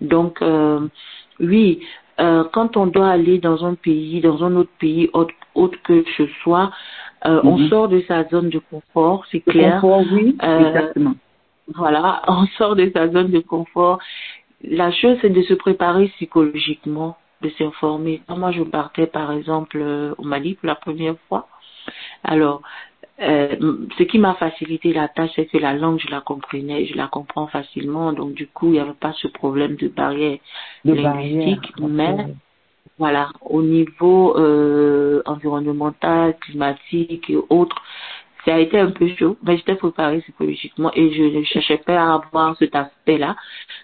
Donc, 0.00 0.42
euh, 0.42 0.80
oui, 1.38 1.80
euh, 2.20 2.44
quand 2.52 2.76
on 2.76 2.86
doit 2.86 3.08
aller 3.08 3.38
dans 3.38 3.64
un 3.64 3.74
pays, 3.74 4.20
dans 4.20 4.42
un 4.42 4.56
autre 4.56 4.70
pays 4.80 5.08
autre, 5.12 5.34
autre 5.54 5.78
que 5.84 6.04
ce 6.16 6.26
soit, 6.42 6.70
euh, 7.26 7.40
on 7.44 7.58
Mhm. 7.58 7.68
sort 7.68 7.88
de 7.88 8.00
sa 8.08 8.28
zone 8.28 8.48
de 8.48 8.60
confort, 8.70 9.24
c'est 9.30 9.40
clair. 9.40 9.80
confort, 9.80 10.04
oui, 10.12 10.36
Euh, 10.42 10.66
exactement. 10.68 11.14
Voilà, 11.74 12.22
on 12.28 12.46
sort 12.58 12.76
de 12.76 12.90
sa 12.94 13.08
zone 13.08 13.30
de 13.30 13.40
confort. 13.40 13.98
La 14.62 14.90
chose, 14.90 15.18
c'est 15.20 15.30
de 15.30 15.42
se 15.42 15.54
préparer 15.54 16.08
psychologiquement, 16.16 17.16
de 17.42 17.50
s'informer. 17.50 18.22
Moi, 18.28 18.50
je 18.52 18.62
partais, 18.62 19.06
par 19.06 19.32
exemple, 19.32 19.78
euh, 19.80 20.14
au 20.18 20.24
Mali 20.24 20.54
pour 20.54 20.66
la 20.66 20.74
première 20.74 21.16
fois. 21.28 21.46
Alors, 22.24 22.62
euh, 23.20 23.56
ce 23.96 24.02
qui 24.04 24.18
m'a 24.18 24.34
facilité 24.34 24.92
la 24.92 25.08
tâche, 25.08 25.30
c'est 25.36 25.46
que 25.46 25.58
la 25.58 25.74
langue, 25.74 25.98
je 26.00 26.10
la 26.10 26.20
comprenais, 26.20 26.86
je 26.86 26.96
la 26.96 27.08
comprends 27.08 27.46
facilement. 27.46 28.12
Donc, 28.12 28.34
du 28.34 28.46
coup, 28.46 28.66
il 28.66 28.72
n'y 28.72 28.80
avait 28.80 28.92
pas 28.92 29.12
ce 29.12 29.28
problème 29.28 29.76
de 29.76 29.88
barrière 29.88 30.38
De 30.84 30.94
linguistique. 30.94 31.72
barrière. 31.78 32.16
Mais, 32.16 32.34
voilà, 32.98 33.28
au 33.42 33.62
niveau 33.62 34.36
euh, 34.36 35.22
environnemental, 35.24 36.36
climatique 36.40 37.30
et 37.30 37.38
autres, 37.48 37.80
ça 38.48 38.54
a 38.54 38.60
été 38.60 38.78
un 38.78 38.90
peu 38.90 39.06
chaud, 39.18 39.36
mais 39.42 39.58
j'étais 39.58 39.74
préparée 39.74 40.20
psychologiquement 40.22 40.90
et 40.94 41.12
je 41.12 41.22
ne 41.22 41.44
cherchais 41.44 41.76
pas 41.76 42.00
à 42.00 42.14
avoir 42.14 42.56
cet 42.56 42.74
aspect-là. 42.74 43.36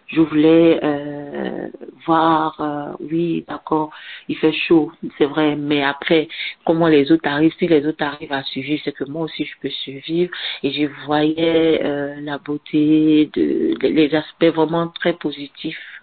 Je 0.07 0.23
voulais 0.23 0.81
euh, 0.83 1.69
voir, 2.07 2.59
euh, 2.61 2.97
oui, 3.13 3.45
d'accord, 3.47 3.91
il 4.27 4.39
fait 4.39 4.53
chaud, 4.53 4.91
c'est 5.19 5.27
vrai, 5.27 5.55
mais 5.57 5.83
après, 5.83 6.29
comment 6.65 6.89
les 6.89 7.13
autres 7.13 7.29
arrivent, 7.29 7.53
si 7.59 7.67
les 7.67 7.87
autres 7.87 8.03
arrivent 8.03 8.33
à 8.33 8.43
survivre, 8.45 8.81
c'est 8.85 8.93
que 8.93 9.05
moi 9.05 9.25
aussi 9.25 9.45
je 9.45 9.53
peux 9.61 9.69
survivre. 9.69 10.33
Et 10.63 10.71
je 10.71 10.87
voyais 11.05 11.83
euh, 11.85 12.15
la 12.23 12.39
beauté, 12.39 13.29
de, 13.35 13.75
les 13.83 14.15
aspects 14.15 14.47
vraiment 14.47 14.89
très 14.89 15.13
positifs 15.13 15.94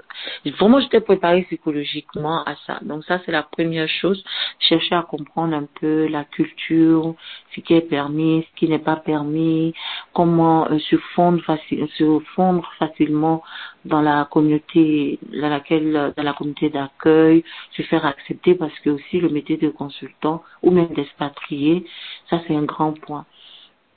Vraiment, 0.46 0.80
j'étais 0.80 1.02
préparée 1.02 1.44
psychologiquement 1.44 2.44
à 2.44 2.56
ça. 2.66 2.80
Donc 2.82 3.04
ça, 3.06 3.20
c'est 3.26 3.32
la 3.32 3.44
première 3.44 3.88
chose. 3.88 4.24
Chercher 4.60 4.96
à 4.96 5.04
comprendre 5.04 5.56
un 5.56 5.68
peu 5.80 6.08
la 6.08 6.24
culture, 6.24 7.16
ce 7.56 7.62
qui 7.62 7.74
est 7.74 7.82
permis, 7.82 8.46
ce 8.50 8.60
qui 8.60 8.68
n'est 8.68 8.80
pas 8.80 8.96
permis, 8.96 9.74
comment 10.14 10.68
euh, 10.70 10.80
se 10.80 10.98
fondre 11.16 11.42
facile, 11.44 11.88
se 11.98 12.20
fondre 12.36 12.70
facilement 12.80 13.44
dans 13.86 14.02
la 14.02 14.28
communauté 14.32 15.20
dans 15.34 15.50
laquelle, 15.50 16.14
dans 16.16 16.24
la 16.24 16.34
communauté 16.34 16.70
d'accueil, 16.70 17.44
se 17.76 17.82
faire 17.84 18.06
accepter 18.06 18.56
parce 18.56 18.78
que 18.80 18.90
aussi 18.92 19.20
le 19.20 19.30
métier 19.30 19.58
de 19.58 19.70
consultant 19.70 20.44
ou 20.62 20.72
même 20.72 20.94
d'expatrié, 20.94 21.86
ça 22.30 22.42
c'est 22.48 22.56
un 22.56 22.64
grand 22.64 22.94
point 22.94 23.26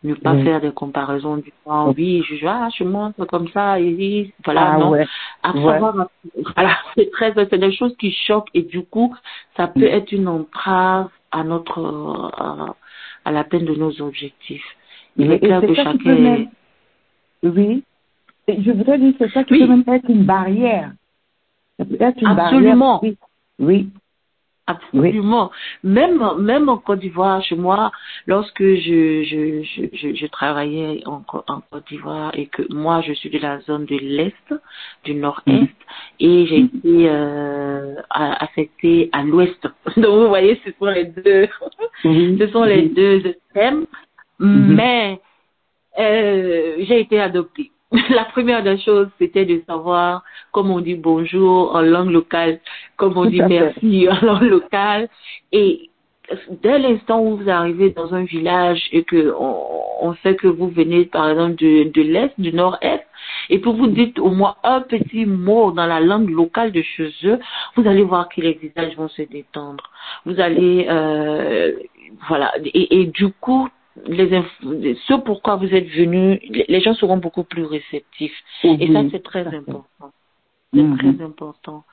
ne 0.05 0.15
pas 0.15 0.37
faire 0.45 0.61
des 0.61 0.71
comparaisons 0.71 1.39
du 1.39 1.53
genre, 1.67 1.93
oui, 1.97 2.23
je 2.29 2.47
ah, 2.47 2.69
je 2.77 2.85
montre 2.85 3.25
comme 3.25 3.49
ça, 3.49 3.81
et 3.81 3.95
oui, 3.95 4.33
voilà, 4.45 4.75
Ah 4.75 4.79
non. 4.79 4.91
ouais. 4.91 5.07
À 5.43 5.53
Ouais. 5.53 5.73
savoir, 5.73 5.95
voilà, 6.55 6.77
c'est 6.97 7.11
très, 7.11 7.33
c'est 7.35 7.59
des 7.59 7.73
choses 7.75 7.97
qui 7.97 8.13
choquent 8.13 8.51
et 8.55 8.63
du 8.63 8.83
coup, 8.85 9.15
ça 9.57 9.67
peut 9.69 9.85
être 9.85 10.13
une 10.13 10.29
entrave 10.29 11.09
à 11.33 11.43
notre, 11.43 11.81
euh, 11.81 12.73
à, 13.25 13.33
la 13.33 13.45
peine 13.45 13.65
de 13.65 13.75
nos 13.75 14.01
objectifs. 14.03 14.65
Il 15.17 15.33
est 15.33 15.41
clair 15.41 15.61
que 15.63 15.75
chacun 15.75 16.15
même, 16.15 16.49
oui, 17.43 17.83
Et 18.47 18.63
je 18.63 18.71
voudrais 18.73 18.99
dire 18.99 19.15
c'est 19.19 19.31
ça 19.33 19.45
qui 19.45 19.55
Oui. 19.55 19.61
peut 19.61 19.67
même 19.67 19.85
être 19.87 20.09
une 20.09 20.25
barrière. 20.25 20.93
Ça 21.79 21.85
peut 21.85 21.97
être 21.99 22.21
une 22.21 22.29
Absolument. 22.29 23.01
barrière. 23.01 23.17
Oui, 23.19 23.19
oui, 23.59 23.89
Absolument. 24.67 25.51
Même, 25.83 26.23
même 26.39 26.71
en 26.71 26.79
Côte 26.79 27.01
d'Ivoire, 27.01 27.43
chez 27.43 27.55
moi, 27.55 27.93
lorsque 28.27 28.63
je, 28.63 29.23
je, 29.23 29.63
je, 29.63 29.83
je, 29.93 30.15
je 30.15 30.27
travaillais 30.27 31.03
en, 31.07 31.21
Cô- 31.21 31.45
en 31.49 31.61
Côte 31.71 31.87
d'Ivoire 31.89 32.31
et 32.35 32.47
que 32.47 32.63
moi, 32.73 33.03
je 33.03 33.13
suis 33.13 33.29
de 33.29 33.39
la 33.39 33.61
zone 33.61 33.85
de 33.85 33.97
l'Est, 33.97 34.55
du 35.05 35.15
Nord-Est, 35.15 35.53
Mhm. 35.53 35.69
et 36.21 36.47
j'ai 36.47 36.59
été 36.61 37.09
euh, 37.11 37.95
affectée 38.11 39.11
à 39.13 39.23
l'Ouest. 39.23 39.67
Donc, 39.99 40.07
vous 40.23 40.29
voyez, 40.29 40.59
ce 40.65 40.71
sont 40.79 40.87
les 40.87 41.05
deux, 41.05 41.47
oui. 42.05 42.37
ce 42.41 42.47
sont 42.49 42.65
les 42.65 42.83
oui. 42.85 42.89
deux 42.95 43.27
extrêmes. 43.27 43.85
Mais 44.41 45.21
euh, 45.99 46.77
j'ai 46.81 47.01
été 47.01 47.21
adoptée. 47.21 47.71
La 48.11 48.25
première 48.25 48.63
des 48.63 48.79
choses, 48.79 49.09
c'était 49.19 49.45
de 49.45 49.63
savoir 49.67 50.25
comment 50.51 50.77
on 50.77 50.81
dit 50.81 50.97
bonjour 50.97 51.75
en 51.75 51.81
langue 51.81 52.11
locale, 52.11 52.59
comment 52.97 53.21
on 53.21 53.27
dit 53.27 53.39
fait. 53.39 53.49
merci 53.49 54.09
en 54.11 54.27
langue 54.27 54.43
locale. 54.43 55.09
Et 55.53 55.91
dès 56.63 56.79
l'instant 56.79 57.21
où 57.21 57.37
vous 57.37 57.49
arrivez 57.49 57.91
dans 57.91 58.13
un 58.15 58.25
village 58.25 58.83
et 58.91 59.05
que 59.05 59.33
on, 59.39 59.57
on 60.01 60.15
sait 60.23 60.35
que 60.35 60.49
vous 60.49 60.69
venez 60.69 61.05
par 61.05 61.31
exemple 61.31 61.55
de, 61.57 61.85
de 61.85 62.03
l'Est, 62.03 62.33
du 62.39 62.53
Nord-Est, 62.53 63.07
et 63.49 63.61
que 63.61 63.69
vous 63.69 63.87
dites 63.87 64.19
au 64.19 64.31
moins 64.31 64.57
un 64.65 64.81
petit 64.81 65.25
mot 65.25 65.71
dans 65.71 65.87
la 65.87 66.01
langue 66.01 66.31
locale 66.31 66.73
de 66.73 66.83
chez 66.83 67.13
eux, 67.25 67.39
vous 67.77 67.87
allez 67.87 68.03
voir 68.03 68.29
que 68.29 68.41
les 68.41 68.55
visages 68.55 68.97
vont 68.97 69.09
se 69.09 69.23
détendre. 69.23 69.85
Vous 70.27 70.41
allez, 70.41 70.87
euh, 70.91 71.73
voilà, 72.29 72.53
et, 72.65 73.03
et 73.03 73.07
du 73.07 73.29
coup, 73.41 73.69
les 74.07 74.29
ce 75.07 75.15
pourquoi 75.15 75.57
vous 75.57 75.73
êtes 75.75 75.89
venu, 75.89 76.41
les 76.69 76.81
gens 76.81 76.95
seront 76.95 77.19
beaucoup 77.19 77.45
plus 77.45 77.65
réceptifs. 77.65 78.37
Et 78.65 78.93
ça, 78.93 79.03
c'est 79.11 79.23
très 79.23 79.47
important. 79.47 79.87
C'est 80.73 80.83
Mhm. 80.83 80.99
très 80.99 81.25
important. 81.25 81.85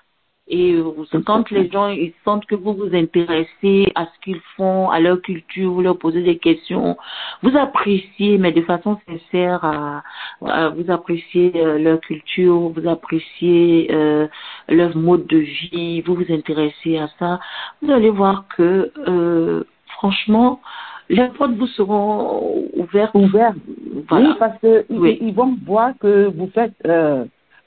Et 0.47 0.73
euh, 0.73 1.21
quand 1.25 1.49
les 1.51 1.69
gens 1.69 1.87
ils 1.87 2.13
sentent 2.25 2.45
que 2.45 2.55
vous 2.55 2.73
vous 2.73 2.93
intéressez 2.93 3.91
à 3.95 4.05
ce 4.05 4.19
qu'ils 4.23 4.41
font, 4.57 4.89
à 4.89 4.99
leur 4.99 5.21
culture, 5.21 5.71
vous 5.71 5.81
leur 5.81 5.97
posez 5.97 6.23
des 6.23 6.39
questions, 6.39 6.97
vous 7.41 7.55
appréciez, 7.55 8.37
mais 8.37 8.51
de 8.51 8.61
façon 8.61 8.99
sincère, 9.07 9.63
à, 9.63 10.03
vous 10.69 10.91
appréciez 10.91 11.53
euh, 11.55 11.77
leur 11.77 12.01
culture, 12.01 12.57
vous 12.69 12.87
appréciez 12.89 13.89
euh, 13.91 14.27
leur 14.67 14.97
mode 14.97 15.25
de 15.27 15.37
vie, 15.37 16.01
vous 16.01 16.15
vous 16.15 16.33
intéressez 16.33 16.97
à 16.97 17.07
ça, 17.17 17.39
vous 17.81 17.91
allez 17.91 18.09
voir 18.09 18.45
que 18.57 18.91
euh, 19.07 19.63
franchement, 19.87 20.59
les 21.11 21.27
portes 21.29 21.53
vous 21.53 21.67
seront 21.67 22.69
ouvertes. 22.73 23.13
Ouvertes. 23.13 23.57
Oui, 24.11 24.27
parce 24.39 24.57
que 24.59 24.85
ils, 24.89 25.33
vont 25.33 25.57
voir 25.65 25.91
que 25.99 26.27
vous 26.27 26.49
faites, 26.53 26.73
euh, 26.85 27.25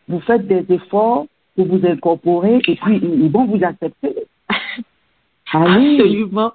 vous 0.09 0.21
faites 0.21 0.47
des 0.47 0.65
efforts 0.71 1.27
pour 1.55 1.67
vous 1.67 1.87
incorporer 1.87 2.61
et 2.67 2.77
puis 2.77 3.01
ils 3.03 3.31
vont 3.31 3.45
vous 3.45 3.63
accepter. 3.63 4.15
Absolument. 5.53 6.53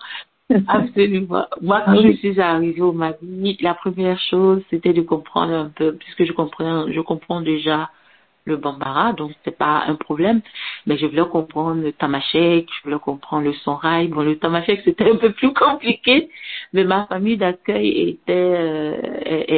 Absolument. 0.67 1.45
Moi, 1.61 1.81
quand 1.85 2.01
je 2.01 2.11
suis 2.13 2.41
arrivée 2.41 2.81
au 2.81 2.91
Mali, 2.91 3.57
la 3.61 3.75
première 3.75 4.19
chose, 4.19 4.63
c'était 4.71 4.93
de 4.93 5.01
comprendre 5.01 5.53
un 5.53 5.69
peu, 5.69 5.93
puisque 5.93 6.25
je 6.25 6.33
comprends, 6.33 6.91
je 6.91 6.99
comprends 7.01 7.41
déjà 7.41 7.89
le 8.45 8.57
bambara, 8.57 9.13
donc 9.13 9.31
c'est 9.43 9.57
pas 9.57 9.83
un 9.87 9.95
problème. 9.95 10.41
Mais 10.85 10.97
je 10.97 11.05
voulais 11.05 11.27
comprendre 11.29 11.81
le 11.81 11.91
tamashek, 11.93 12.67
je 12.77 12.83
voulais 12.83 12.99
comprendre 12.99 13.43
le 13.43 13.53
sonrail. 13.53 14.07
Bon, 14.07 14.21
le 14.21 14.37
tamashek 14.37 14.81
c'était 14.83 15.09
un 15.09 15.17
peu 15.17 15.31
plus 15.31 15.53
compliqué, 15.65 16.29
mais 16.73 16.83
ma 16.83 17.05
famille 17.07 17.37
d'accueil 17.37 18.09
était 18.09 18.33
euh, 18.33 18.97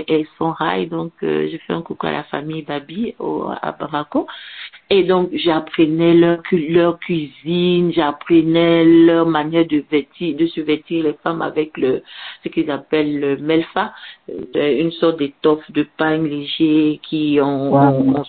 et, 0.08 0.28
sonrail, 0.38 0.88
donc 0.88 1.14
euh, 1.24 1.50
je 1.52 1.58
fais 1.66 1.74
un 1.74 1.82
coucou 1.82 2.08
à 2.08 2.12
la 2.12 2.24
famille 2.24 2.64
Babi 2.64 3.16
au, 3.20 3.48
à 3.62 3.72
Bamako. 3.72 4.28
Et 4.94 5.04
donc 5.04 5.30
j'apprenais 5.32 6.14
leur, 6.14 6.40
leur 6.52 7.00
cuisine, 7.00 7.94
j'apprenais 7.94 8.84
leur 8.84 9.26
manière 9.26 9.66
de 9.66 9.82
vêtir, 9.90 10.36
de 10.36 10.46
se 10.48 10.60
vêtir 10.60 11.06
les 11.06 11.14
femmes 11.24 11.42
avec 11.42 11.78
le 11.78 12.04
ce 12.44 12.50
qu'ils 12.50 12.70
appellent 12.70 13.18
le 13.18 13.38
melfa, 13.38 13.94
euh, 14.30 14.82
une 14.82 14.92
sorte 14.92 15.18
d'étoffe 15.18 15.72
de 15.72 15.88
pain 15.96 16.18
léger 16.18 17.00
qui 17.04 17.40
ont, 17.42 17.72
wow. 17.72 18.16
on, 18.18 18.24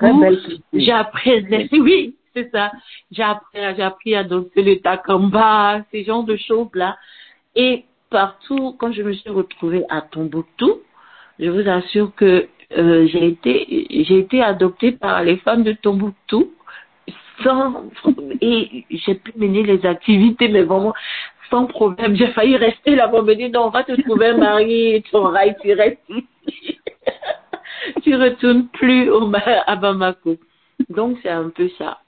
Hein. 0.00 0.32
J'ai 0.72 0.92
appris, 0.92 1.68
oui, 1.72 2.14
c'est 2.34 2.50
ça. 2.50 2.72
J'ai 3.10 3.22
appris, 3.22 4.14
à 4.14 4.24
danser 4.24 4.62
le 4.62 4.80
takamba, 4.80 5.82
ces 5.90 6.04
genres 6.04 6.24
de 6.24 6.36
choses-là. 6.36 6.96
Et 7.54 7.84
partout, 8.08 8.74
quand 8.78 8.92
je 8.92 9.02
me 9.02 9.12
suis 9.12 9.28
retrouvée 9.28 9.84
à 9.90 10.00
Tombouctou, 10.00 10.80
je 11.38 11.50
vous 11.50 11.68
assure 11.68 12.14
que 12.14 12.48
j'ai 12.70 13.26
été, 13.26 13.86
j'ai 13.90 14.18
été 14.18 14.42
adoptée 14.42 14.92
par 14.92 15.22
les 15.22 15.38
femmes 15.38 15.62
de 15.62 15.72
Tombouctou 15.72 16.52
sans, 17.42 17.84
et 18.40 18.84
j'ai 18.90 19.14
pu 19.14 19.32
mener 19.36 19.62
les 19.62 19.86
activités, 19.86 20.48
mais 20.48 20.62
vraiment 20.62 20.94
sans 21.50 21.66
problème. 21.66 22.16
J'ai 22.16 22.28
failli 22.28 22.56
rester 22.56 22.94
là-bas, 22.94 23.22
me 23.22 23.34
dire 23.34 23.50
non, 23.52 23.66
on 23.66 23.70
va 23.70 23.84
te 23.84 24.00
trouver 24.02 24.28
un 24.28 24.36
mari, 24.36 25.02
ton 25.10 25.24
rail, 25.24 25.56
tu 25.62 25.72
restes 25.72 26.00
ici. 26.08 26.78
tu 28.02 28.14
retournes 28.16 28.68
plus 28.68 29.10
au, 29.10 29.32
à 29.66 29.76
Bamako. 29.76 30.36
Donc 30.90 31.18
c'est 31.22 31.30
un 31.30 31.50
peu 31.50 31.68
ça. 31.78 31.98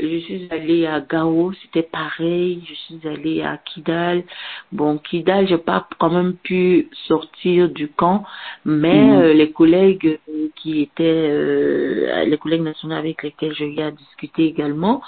Je 0.00 0.18
suis 0.18 0.48
allée 0.50 0.86
à 0.86 1.00
Gao, 1.00 1.52
c'était 1.62 1.82
pareil. 1.82 2.62
Je 2.68 2.74
suis 2.74 3.08
allée 3.08 3.42
à 3.42 3.56
Kidal. 3.58 4.24
Bon, 4.72 4.98
Kidal, 4.98 5.48
j'ai 5.48 5.58
pas 5.58 5.88
quand 5.98 6.10
même 6.10 6.34
pu 6.34 6.88
sortir 7.08 7.68
du 7.70 7.88
camp, 7.88 8.24
mais 8.64 9.00
Mhm. 9.04 9.20
euh, 9.20 9.32
les 9.34 9.50
collègues 9.52 10.18
euh, 10.28 10.48
qui 10.56 10.82
étaient, 10.82 11.02
euh, 11.30 12.24
les 12.24 12.38
collègues 12.38 12.62
nationaux 12.62 12.94
avec 12.96 13.22
lesquels 13.22 13.54
j'ai 13.54 13.66
eu 13.74 13.80
à 13.80 13.90
discuter 13.90 14.44
également, 14.46 15.02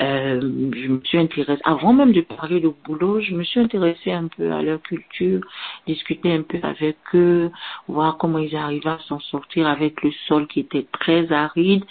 euh, 0.00 0.40
je 0.74 0.88
me 0.88 1.00
suis 1.04 1.18
intéressée, 1.18 1.60
avant 1.64 1.92
même 1.92 2.12
de 2.12 2.22
parler 2.22 2.60
de 2.60 2.70
boulot, 2.84 3.20
je 3.20 3.34
me 3.34 3.42
suis 3.44 3.60
intéressée 3.60 4.12
un 4.12 4.28
peu 4.28 4.52
à 4.52 4.62
leur 4.62 4.80
culture, 4.82 5.40
discuter 5.86 6.32
un 6.32 6.42
peu 6.42 6.58
avec 6.62 6.96
eux, 7.14 7.50
voir 7.88 8.16
comment 8.16 8.38
ils 8.38 8.56
arrivaient 8.56 8.88
à 8.90 8.98
s'en 9.08 9.20
sortir 9.20 9.66
avec 9.66 10.02
le 10.02 10.10
sol 10.26 10.46
qui 10.46 10.60
était 10.60 10.86
très 10.92 11.30
aride. 11.32 11.84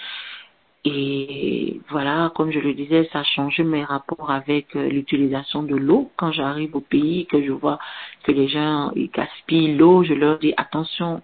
Et 0.85 1.81
voilà, 1.89 2.31
comme 2.35 2.51
je 2.51 2.59
le 2.59 2.73
disais, 2.73 3.09
ça 3.11 3.19
a 3.19 3.23
changé 3.23 3.63
mes 3.63 3.83
rapports 3.83 4.31
avec 4.31 4.75
euh, 4.75 4.87
l'utilisation 4.87 5.61
de 5.63 5.75
l'eau. 5.75 6.09
Quand 6.15 6.31
j'arrive 6.31 6.75
au 6.75 6.79
pays, 6.79 7.25
que 7.25 7.43
je 7.43 7.51
vois 7.51 7.79
que 8.23 8.31
les 8.31 8.47
gens 8.47 8.91
ils 8.95 9.09
gaspillent 9.11 9.75
l'eau, 9.75 10.03
je 10.03 10.13
leur 10.13 10.39
dis 10.39 10.53
attention, 10.55 11.21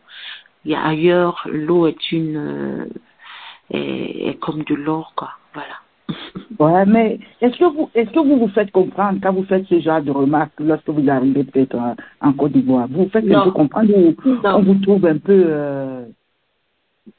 il 0.66 0.72
y 0.72 0.76
a 0.76 0.84
ailleurs, 0.86 1.48
l'eau 1.50 1.88
est 1.88 2.12
une 2.12 2.36
euh, 2.38 2.86
est, 3.72 4.28
est 4.30 4.40
comme 4.40 4.64
de 4.64 4.76
l'or, 4.76 5.14
quoi. 5.16 5.32
Voilà. 5.54 5.76
Ouais, 6.60 6.86
mais 6.86 7.20
est-ce 7.42 7.58
que 7.58 7.66
vous 7.66 7.90
est-ce 7.96 8.10
que 8.12 8.20
vous 8.20 8.38
vous 8.38 8.48
faites 8.50 8.72
comprendre 8.72 9.20
quand 9.22 9.34
vous 9.34 9.44
faites 9.44 9.66
ce 9.68 9.80
genre 9.80 10.02
de 10.02 10.12
remarques 10.12 10.54
lorsque 10.60 10.88
vous 10.90 11.10
arrivez 11.10 11.44
peut-être 11.44 11.76
en, 11.76 11.96
en 12.22 12.34
Côte 12.34 12.52
d'Ivoire 12.54 12.88
Vous 12.90 13.04
vous 13.06 13.10
faites 13.10 13.26
un 13.26 13.28
Non. 13.40 13.44
peu 13.46 13.52
comprendre 13.52 13.90
ou 13.98 14.16
on 14.44 14.62
vous 14.62 14.76
trouve 14.76 15.06
un 15.06 15.18
peu 15.18 15.44
euh, 15.48 16.06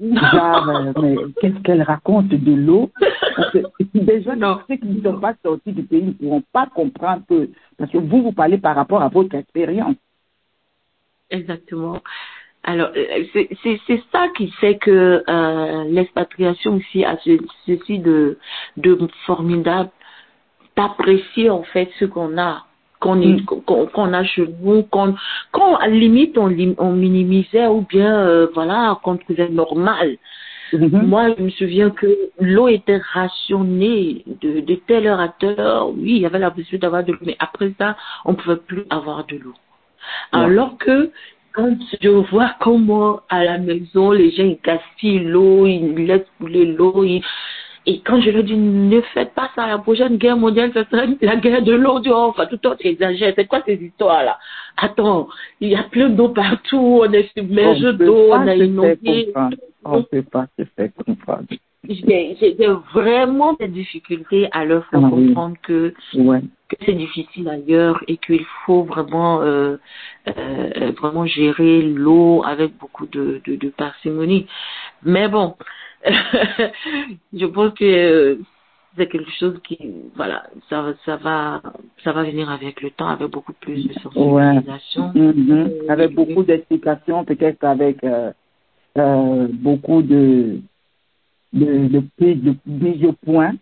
genre 0.00 0.68
euh, 0.68 0.92
mais 1.00 1.16
qu'est-ce 1.40 1.58
qu'elle 1.62 1.82
raconte 1.82 2.28
de 2.28 2.54
l'eau? 2.54 2.90
Parce 3.36 3.52
que 3.52 3.58
des 3.94 4.22
gens 4.22 4.36
Non. 4.36 4.60
ceux 4.68 4.76
qui 4.76 4.86
ne 4.86 5.02
sont 5.02 5.20
pas 5.20 5.34
sortis 5.44 5.72
du 5.72 5.82
pays 5.82 6.02
ne 6.02 6.12
pourront 6.12 6.42
pas 6.52 6.66
comprendre 6.66 7.22
que 7.28 7.48
parce 7.78 7.90
que 7.90 7.98
vous 7.98 8.22
vous 8.22 8.32
parlez 8.32 8.58
par 8.58 8.74
rapport 8.76 9.02
à 9.02 9.08
votre 9.08 9.34
expérience. 9.34 9.96
Exactement. 11.30 12.00
Alors, 12.62 12.90
euh, 12.96 13.24
c'est 13.62 14.02
ça 14.12 14.28
qui 14.36 14.48
fait 14.52 14.76
que 14.76 15.22
euh, 15.28 15.84
l'expatriation 15.84 16.74
aussi 16.76 17.04
a 17.04 17.16
ce- 17.18 17.40
ceci 17.66 18.00
de, 18.00 18.38
de 18.76 18.98
formidable, 19.24 19.90
d'apprécier 20.76 21.48
en 21.50 21.62
fait 21.62 21.88
ce 21.98 22.04
qu'on 22.04 22.36
a, 22.38 22.66
qu'on 23.00 23.16
Mm. 23.16 23.44
qu'on 23.94 24.12
a 24.14 24.24
chez 24.24 24.46
nous, 24.62 24.82
qu'on 24.84 25.14
à 25.76 25.86
la 25.88 25.94
limite 25.94 26.36
on, 26.38 26.48
minimisait 26.92 27.66
ou 27.66 27.82
bien 27.82 28.12
euh, 28.20 28.46
voilà 28.54 28.98
qu'on 29.02 29.16
trouvait 29.16 29.48
normal. 29.48 30.16
Mhm. 30.72 31.06
Moi, 31.06 31.22
je 31.38 31.42
me 31.44 31.50
souviens 31.50 31.90
que 31.90 32.08
l'eau 32.40 32.66
était 32.66 33.00
rationnée 33.14 34.24
de, 34.42 34.60
de 34.60 34.74
telle 34.86 35.06
heure 35.06 35.20
à 35.20 35.28
telle 35.28 35.60
heure. 35.60 35.90
Oui, 35.90 36.12
il 36.16 36.18
y 36.18 36.26
avait 36.26 36.40
la 36.40 36.50
possibilité 36.50 36.78
d'avoir 36.78 37.04
de 37.04 37.12
l'eau, 37.12 37.18
mais 37.24 37.36
après 37.38 37.72
ça, 37.78 37.96
on 38.24 38.32
ne 38.32 38.36
pouvait 38.36 38.56
plus 38.56 38.82
avoir 38.90 39.24
de 39.26 39.36
l'eau. 39.36 39.54
Ouais. 40.32 40.40
Alors 40.40 40.76
que 40.78 41.10
quand 41.52 41.76
je 42.02 42.08
vois 42.08 42.50
comment 42.60 43.20
à 43.28 43.44
la 43.44 43.58
maison 43.58 44.10
les 44.10 44.30
gens 44.32 44.42
ils 44.44 44.58
gaspillent 44.62 45.20
l'eau, 45.24 45.66
ils 45.66 45.94
laissent 46.06 46.30
couler 46.40 46.66
l'eau, 46.66 47.04
ils- 47.04 47.22
et 47.86 48.00
quand 48.00 48.20
je 48.20 48.30
leur 48.30 48.42
dis 48.42 48.56
ne 48.56 49.00
faites 49.14 49.32
pas 49.34 49.50
ça, 49.54 49.66
la 49.66 49.78
prochaine 49.78 50.16
guerre 50.16 50.36
mondiale, 50.36 50.72
ce 50.74 50.82
serait 50.84 51.08
la 51.20 51.36
guerre 51.36 51.62
de 51.62 51.72
l'eau, 51.72 52.00
du 52.00 52.10
enfin 52.10 52.46
tout 52.46 52.56
le 52.56 52.58
temps 52.58 52.76
tu 52.76 52.88
exagères, 52.88 53.32
c'est 53.36 53.46
quoi 53.46 53.62
ces 53.64 53.74
histoires 53.74 54.24
là 54.24 54.38
Attends, 54.76 55.28
il 55.60 55.68
y 55.68 55.76
a 55.76 55.84
plein 55.84 56.08
d'eau 56.08 56.28
partout, 56.30 57.00
on 57.02 57.12
est 57.12 57.30
submergé 57.36 57.92
d'eau, 57.92 58.28
on 58.30 58.40
a 58.40 58.44
faire 58.46 58.56
inondé. 58.62 59.32
On 59.84 59.98
ne 59.98 60.02
peut 60.02 60.22
pas 60.22 60.46
se 60.58 60.64
faire 60.76 60.88
comprendre. 61.04 61.44
J'ai 61.88 62.36
j'ai 62.40 62.68
vraiment 62.92 63.52
des 63.52 63.68
difficultés 63.68 64.48
à 64.50 64.64
leur 64.64 64.84
faire 64.86 65.00
Ah 65.04 65.08
oui. 65.12 65.28
comprendre 65.28 65.56
que 65.62 65.94
Ouais. 66.14 66.40
que 66.68 66.76
c'est 66.84 66.94
difficile 66.94 67.48
ailleurs 67.48 68.02
et 68.08 68.16
qu'il 68.16 68.44
faut 68.64 68.82
vraiment 68.82 69.40
euh, 69.42 69.76
euh, 70.26 70.90
vraiment 71.00 71.26
gérer 71.26 71.82
l'eau 71.82 72.42
avec 72.44 72.76
beaucoup 72.76 73.06
de, 73.06 73.40
de, 73.46 73.54
de 73.54 73.68
parcimonie. 73.68 74.46
Mais 75.04 75.28
bon, 75.28 75.54
je 77.32 77.46
pense 77.46 77.72
que 77.74 77.84
euh, 77.84 78.36
c'est 78.96 79.08
quelque 79.08 79.30
chose 79.38 79.58
qui 79.64 79.78
voilà, 80.14 80.44
ça 80.68 80.82
va 80.82 80.94
ça 81.04 81.16
va 81.16 81.62
ça 82.02 82.12
va 82.12 82.22
venir 82.24 82.50
avec 82.50 82.80
le 82.80 82.90
temps, 82.90 83.08
avec 83.08 83.30
beaucoup 83.30 83.52
plus 83.52 83.88
de 83.88 83.92
sensibilisation. 83.94 85.12
Mhm. 85.14 85.50
Euh, 85.50 85.68
Avec 85.88 86.14
beaucoup 86.14 86.42
d'explications, 86.42 87.24
peut-être 87.24 87.62
avec 87.64 88.02
euh, 88.04 88.32
euh, 88.98 89.48
beaucoup 89.52 90.02
de 90.02 90.60
de 91.52 91.88
de 91.88 92.02
de 92.18 92.56
mise 92.66 93.04
au 93.04 93.12
point, 93.12 93.52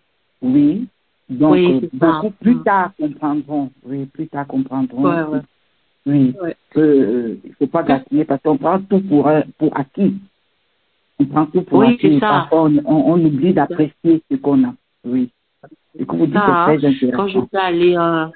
oui. 0.42 0.87
Donc 1.30 1.52
Oui, 1.52 1.78
c'est 1.80 1.98
ça. 1.98 2.07
beaucoup 2.12 2.30
plus 2.30 2.62
tard 2.62 2.92
comprendront, 3.00 3.70
oui, 3.87 4.04
plus 4.07 4.28
tard 4.28 4.46
comprendront. 4.46 5.02
Ouais, 5.04 5.22
ouais. 5.22 5.40
Oui, 6.07 6.35
Ouais. 6.42 6.54
il 6.76 7.54
faut 7.59 7.66
pas 7.66 7.83
gaspiller 7.83 8.26
parce 8.26 8.42
qu'on 8.42 8.59
prend 8.59 8.78
tout 8.78 9.00
pour 9.00 9.26
acquis. 9.74 10.14
On 11.20 11.24
prend 11.27 11.46
tout 11.46 11.62
pour 11.62 11.79
Oui, 11.79 11.94
acquis. 11.94 12.14
c'est 12.14 12.20
ça. 12.20 12.29
Parfois, 12.29 12.62
on, 12.64 12.77
on, 12.85 13.12
on 13.14 13.24
oublie 13.24 13.53
d'apprécier 13.53 14.22
ce 14.31 14.37
qu'on 14.37 14.64
a. 14.64 14.74
Oui. 15.05 15.31
Ce 15.98 16.05
que 16.05 16.16
vous 16.16 16.27
dites 16.27 16.35
ça, 16.35 16.72
est 16.72 16.79
très 16.79 16.87
hein. 16.87 16.92
quand 17.14 17.24
intéressant. 17.24 17.29
j'étais 17.29 17.57
allée 17.57 17.96
euh, 17.96 18.27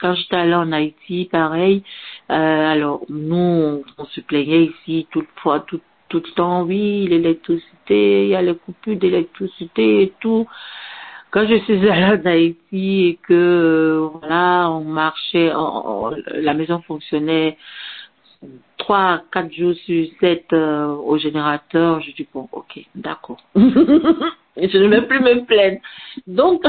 quand 0.00 0.14
j'étais 0.14 0.36
allée 0.36 0.54
en 0.54 0.70
Haïti 0.72 1.28
pareil 1.30 1.82
euh, 2.30 2.72
alors 2.72 3.00
nous 3.08 3.34
on, 3.36 3.82
on 3.98 4.04
se 4.06 4.20
plaignait 4.20 4.66
ici 4.66 5.06
toute 5.10 5.26
fois 5.42 5.60
tout 5.60 5.80
tout 6.08 6.22
le 6.24 6.30
temps 6.34 6.62
oui 6.62 7.06
l'électricité 7.08 8.24
il 8.24 8.28
y 8.30 8.36
a 8.36 8.42
les 8.42 8.54
coupures 8.54 8.96
d'électricité 8.96 10.02
et 10.02 10.12
tout 10.20 10.46
quand 11.32 11.46
je 11.48 11.56
suis 11.64 11.88
allée 11.88 12.20
en 12.22 12.26
Haïti 12.26 13.06
et 13.08 13.18
que 13.26 13.34
euh, 13.34 14.08
voilà 14.20 14.70
on 14.70 14.84
marchait 14.84 15.52
on- 15.54 16.12
la 16.32 16.54
maison 16.54 16.80
fonctionnait 16.82 17.56
trois 18.84 19.22
quatre 19.32 19.52
jours 19.52 19.74
sur 19.86 20.06
sept 20.20 20.46
euh, 20.52 20.86
au 21.10 21.16
générateur 21.18 22.00
je 22.00 22.10
dis 22.12 22.26
bon 22.32 22.48
ok 22.52 22.72
d'accord 22.94 23.40
je 24.56 24.78
ne 24.78 24.88
vais 24.88 25.02
plus 25.06 25.20
me 25.20 25.44
plaindre. 25.44 25.78
Donc, 26.26 26.62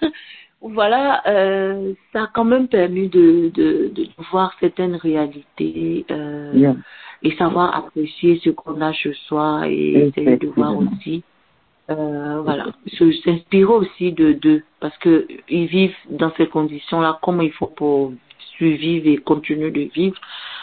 voilà, 0.60 1.22
euh, 1.26 1.92
ça 2.12 2.24
a 2.24 2.26
quand 2.32 2.44
même 2.44 2.68
permis 2.68 3.08
de, 3.08 3.50
de, 3.54 3.90
de 3.94 4.06
voir 4.30 4.52
certaines 4.60 4.96
réalités 4.96 6.04
euh, 6.10 6.74
et 7.22 7.34
savoir 7.36 7.74
apprécier 7.76 8.40
ce 8.42 8.50
qu'on 8.50 8.80
a 8.80 8.92
chez 8.92 9.12
soi 9.26 9.62
et 9.66 10.08
essayer 10.08 10.36
de 10.36 10.48
voir 10.48 10.76
aussi 10.76 11.22
euh, 11.90 12.40
voilà, 12.44 12.66
s'inspirer 13.24 13.64
aussi 13.64 14.12
de 14.12 14.32
d'eux 14.32 14.62
parce 14.78 14.96
que 14.98 15.26
ils 15.48 15.66
vivent 15.66 15.96
dans 16.08 16.32
ces 16.36 16.46
conditions-là, 16.46 17.18
comment 17.20 17.42
il 17.42 17.50
faut 17.50 17.66
pour 17.66 18.12
survivre 18.56 19.08
et 19.08 19.16
continuer 19.16 19.72
de 19.72 19.90
vivre. 19.92 20.16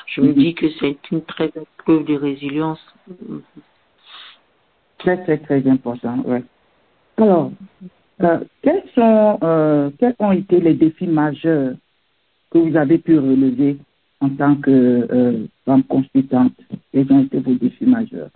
Je 0.08 0.22
me 0.22 0.34
dis 0.34 0.56
que 0.56 0.70
c'est 0.80 0.98
une 1.12 1.22
très 1.22 1.50
belle 1.50 1.66
preuve 1.78 2.06
de 2.06 2.16
résilience. 2.16 2.80
Très 5.00 5.24
très 5.24 5.38
très 5.38 5.68
important, 5.68 6.20
ouais. 6.26 6.44
Alors, 7.18 7.52
euh, 8.22 8.40
quels 8.62 8.84
sont 8.96 9.38
euh, 9.44 9.92
quels 10.00 10.16
ont 10.20 10.32
été 10.32 10.60
les 10.60 10.74
défis 10.74 11.08
majeurs 11.08 11.76
que 12.52 12.58
vous 12.58 12.76
avez 12.76 12.98
pu 12.98 13.20
relever 13.20 13.78
en 14.22 14.30
tant 14.30 14.56
que 14.56 14.72
euh, 14.72 15.48
femme 15.66 15.84
consultante? 15.84 16.54
Quels 16.92 17.12
ont 17.12 17.24
été 17.24 17.40
vos 17.40 17.54
défis 17.54 17.86
majeurs? 17.86 18.30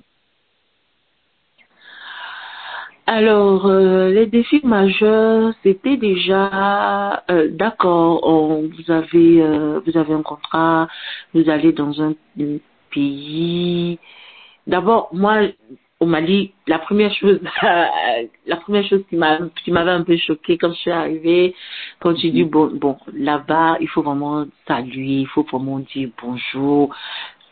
Alors, 3.08 3.66
euh, 3.66 4.10
les 4.12 4.28
défis 4.28 4.62
majeurs, 4.64 5.54
c'était 5.64 5.98
déjà 5.98 7.24
euh, 7.30 7.50
d'accord. 7.52 8.22
vous 8.62 8.92
avez 8.92 9.42
euh, 9.42 9.80
vous 9.86 9.98
avez 9.98 10.14
un 10.14 10.22
contrat, 10.22 10.88
vous 11.34 11.50
allez 11.50 11.74
dans 11.74 12.02
un, 12.02 12.14
pays. 12.92 13.98
D'abord, 14.68 15.10
moi, 15.14 15.42
au 16.00 16.06
Mali, 16.06 16.54
la 16.68 16.80
première 16.80 17.14
chose, 17.16 17.40
la 17.62 18.58
première 18.58 18.86
chose 18.88 19.04
qui 19.10 19.16
m'a 19.16 19.40
qui 19.64 19.72
m'avait 19.72 19.92
un 19.92 20.04
peu 20.04 20.18
choquée 20.18 20.58
quand 20.58 20.72
je 20.72 20.80
suis 20.80 20.92
arrivée, 20.92 21.56
quand 22.00 22.16
j'ai 22.18 22.32
dit 22.32 22.44
bon 22.44 22.72
bon 22.74 22.98
là-bas, 23.14 23.78
il 23.82 23.88
faut 23.88 24.04
vraiment 24.04 24.46
saluer, 24.68 25.22
il 25.22 25.28
faut 25.28 25.44
vraiment 25.44 25.80
dire 25.80 26.10
bonjour 26.22 26.96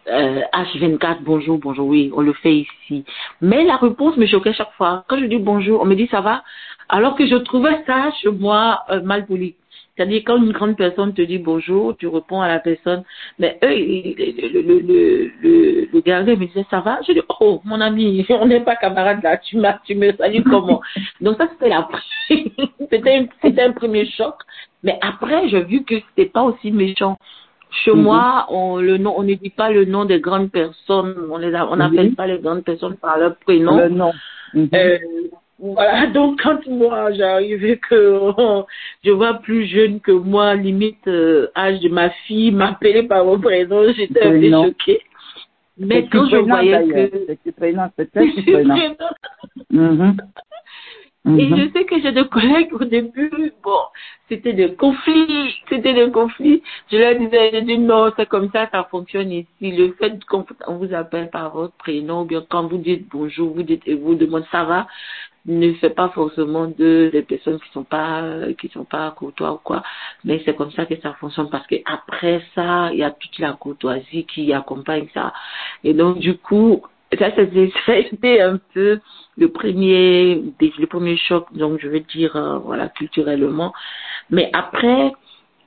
euh, 0.08 0.42
H24, 0.54 1.18
bonjour, 1.22 1.58
bonjour, 1.58 1.88
oui, 1.88 2.12
on 2.16 2.22
le 2.22 2.34
fait 2.34 2.56
ici. 2.56 3.06
Mais 3.42 3.64
la 3.64 3.78
réponse 3.78 4.18
me 4.18 4.26
choquait 4.26 4.54
chaque 4.54 4.74
fois. 4.74 5.04
Quand 5.08 5.20
je 5.20 5.26
dis 5.26 5.38
bonjour, 5.38 5.82
on 5.82 5.86
me 5.86 5.96
dit 5.96 6.08
ça 6.08 6.22
va, 6.22 6.44
alors 6.90 7.16
que 7.16 7.28
je 7.28 7.36
trouvais 7.36 7.84
ça 7.86 8.12
chez 8.22 8.30
moi 8.30 8.84
euh, 8.90 9.02
mal 9.02 9.26
poli. 9.26 9.56
C'est-à-dire 9.96 10.22
quand 10.26 10.38
une 10.38 10.54
grande 10.54 10.78
personne 10.78 11.14
te 11.14 11.22
dit 11.22 11.40
bonjour, 11.40 11.96
tu 11.98 12.08
réponds 12.08 12.42
à 12.42 12.48
la 12.48 12.60
personne. 12.60 13.04
Mais 13.38 13.60
eux, 13.62 13.68
le, 13.68 14.62
le, 14.62 14.80
le, 14.80 15.32
le, 15.42 15.90
le 15.92 16.02
gardien 16.02 16.38
me 16.38 16.46
disait 16.46 16.66
ça 16.70 16.80
va? 16.80 17.00
Je 17.06 17.12
dis 17.12 17.22
oh 17.42 17.62
mon 17.66 17.82
ami, 17.82 18.26
on 18.30 18.46
n'est 18.46 18.62
pas 18.62 18.78
camarades 18.78 19.22
là. 19.22 19.38
Tu 19.38 19.58
m'as, 19.58 19.78
tu 19.86 19.96
me 19.96 20.14
salues 20.14 20.44
comment? 20.44 20.82
Donc 21.22 21.38
ça 21.38 21.50
c'était 21.52 21.68
la, 21.68 21.88
c'était 22.90 23.28
c'était 23.42 23.62
un 23.62 23.74
premier 23.74 24.06
choc. 24.06 24.36
Mais 24.84 24.98
après 25.02 25.50
j'ai 25.50 25.64
vu 25.64 25.84
que 25.84 25.96
c'était 26.10 26.30
pas 26.30 26.44
aussi 26.44 26.72
méchant. 26.72 27.18
Chez 27.72 27.92
mhm. 27.92 28.02
moi, 28.02 28.48
on 28.50 28.78
le 28.78 28.98
nom, 28.98 29.14
on 29.18 29.24
ne 29.24 29.34
dit 29.36 29.52
pas 29.52 29.70
le 29.70 29.86
nom 29.86 30.06
des 30.06 30.20
grandes 30.20 30.52
personnes. 30.52 31.16
On 31.30 31.38
les 31.38 31.54
on 31.56 31.76
n'appelle 31.76 32.16
pas 32.16 32.28
les 32.28 32.40
grandes 32.40 32.64
personnes 32.64 32.96
par 32.98 33.18
leur 33.18 33.36
prénom. 33.38 33.78
Le 33.78 33.90
nom. 33.90 34.12
Mhm. 34.54 34.70
Euh, 34.74 34.98
voilà, 35.60 36.08
donc 36.14 36.42
quand 36.42 36.66
moi 36.68 37.12
j'arrivais 37.12 37.78
que 37.78 38.32
je 39.04 39.12
vois 39.12 39.36
plus 39.36 39.66
jeune 39.68 40.00
que 40.00 40.12
moi, 40.12 40.56
limite 40.56 41.08
euh, 41.08 41.48
âge 41.56 41.80
de 41.82 41.90
ma 41.90 42.10
fille, 42.28 42.52
m'appeler 42.52 43.04
par 43.04 43.26
mon 43.26 43.40
prénom, 43.40 43.92
j'étais 43.94 44.24
un 44.24 44.32
peu 44.32 44.50
choquée. 44.50 45.02
Mais 45.78 46.08
quand 46.12 46.28
je 46.30 46.38
voyais 46.38 46.88
que... 46.88 47.38
C'est 47.46 47.56
prénom, 47.56 47.84
c'est 47.98 48.12
prénom. 48.12 48.76
Et 51.26 51.50
je 51.50 51.54
mhm. 51.54 51.72
sais 51.74 51.84
que 51.84 52.00
j'ai 52.02 52.14
des 52.14 52.26
collègues 52.30 52.74
au 52.74 52.86
début, 52.86 53.52
bon, 53.62 53.80
c'était 54.30 54.54
des 54.54 54.74
conflits, 54.76 55.54
c'était 55.68 55.94
des 55.94 56.10
conflits. 56.12 56.64
Je 56.90 56.98
leur 56.98 57.20
disais, 57.20 57.52
je 57.54 57.60
dis 57.60 57.78
non, 57.78 58.14
c'est 58.16 58.26
comme 58.26 58.50
ça, 58.52 58.70
ça 58.72 58.86
fonctionne 58.90 59.30
ici. 59.32 59.48
Le 59.62 59.92
fait 59.94 60.18
qu'on 60.26 60.46
vous 60.78 60.94
appelle 60.94 61.30
par 61.30 61.52
votre 61.52 61.74
prénom, 61.74 62.24
bien 62.24 62.42
quand 62.48 62.68
vous 62.68 62.78
dites 62.78 63.10
bonjour, 63.12 63.54
vous 63.54 63.64
dites 63.64 63.86
et 63.86 63.96
vous 63.96 64.16
demandez 64.16 64.46
ça 64.50 64.64
va, 64.64 64.88
ne 65.46 65.74
fait 65.74 65.90
pas 65.90 66.08
forcément 66.10 66.68
de 66.68 67.10
des 67.12 67.24
personnes 67.24 67.60
qui 67.60 67.70
sont 67.74 67.84
pas 67.84 68.24
qui 68.58 68.70
sont 68.70 68.86
pas 68.86 69.12
courtois 69.12 69.54
ou 69.54 69.58
quoi. 69.58 69.84
Mais 70.24 70.42
c'est 70.46 70.56
comme 70.56 70.72
ça 70.72 70.86
que 70.86 71.00
ça 71.02 71.14
fonctionne 71.14 71.50
parce 71.50 71.68
que 71.68 71.76
après 71.86 72.42
ça, 72.56 72.92
il 72.94 73.00
y 73.00 73.04
a 73.04 73.12
toute 73.12 73.40
la 73.40 73.54
courtoisie 73.54 74.26
qui 74.26 74.54
accompagne 74.54 75.08
ça. 75.14 75.34
Et 75.84 75.94
donc 75.94 76.20
du 76.20 76.38
coup, 76.38 76.82
ça 77.18 77.32
c'était 77.36 78.42
un 78.42 78.60
peu 78.74 79.00
le 79.38 79.50
premier 79.50 80.44
le 80.60 80.86
premier 80.86 81.18
choc 81.18 81.48
donc 81.54 81.80
je 81.82 81.88
veux 81.88 82.02
dire 82.02 82.36
euh, 82.36 82.60
voilà 82.60 82.90
culturellement. 82.90 83.74
Mais 84.30 84.50
après 84.54 85.14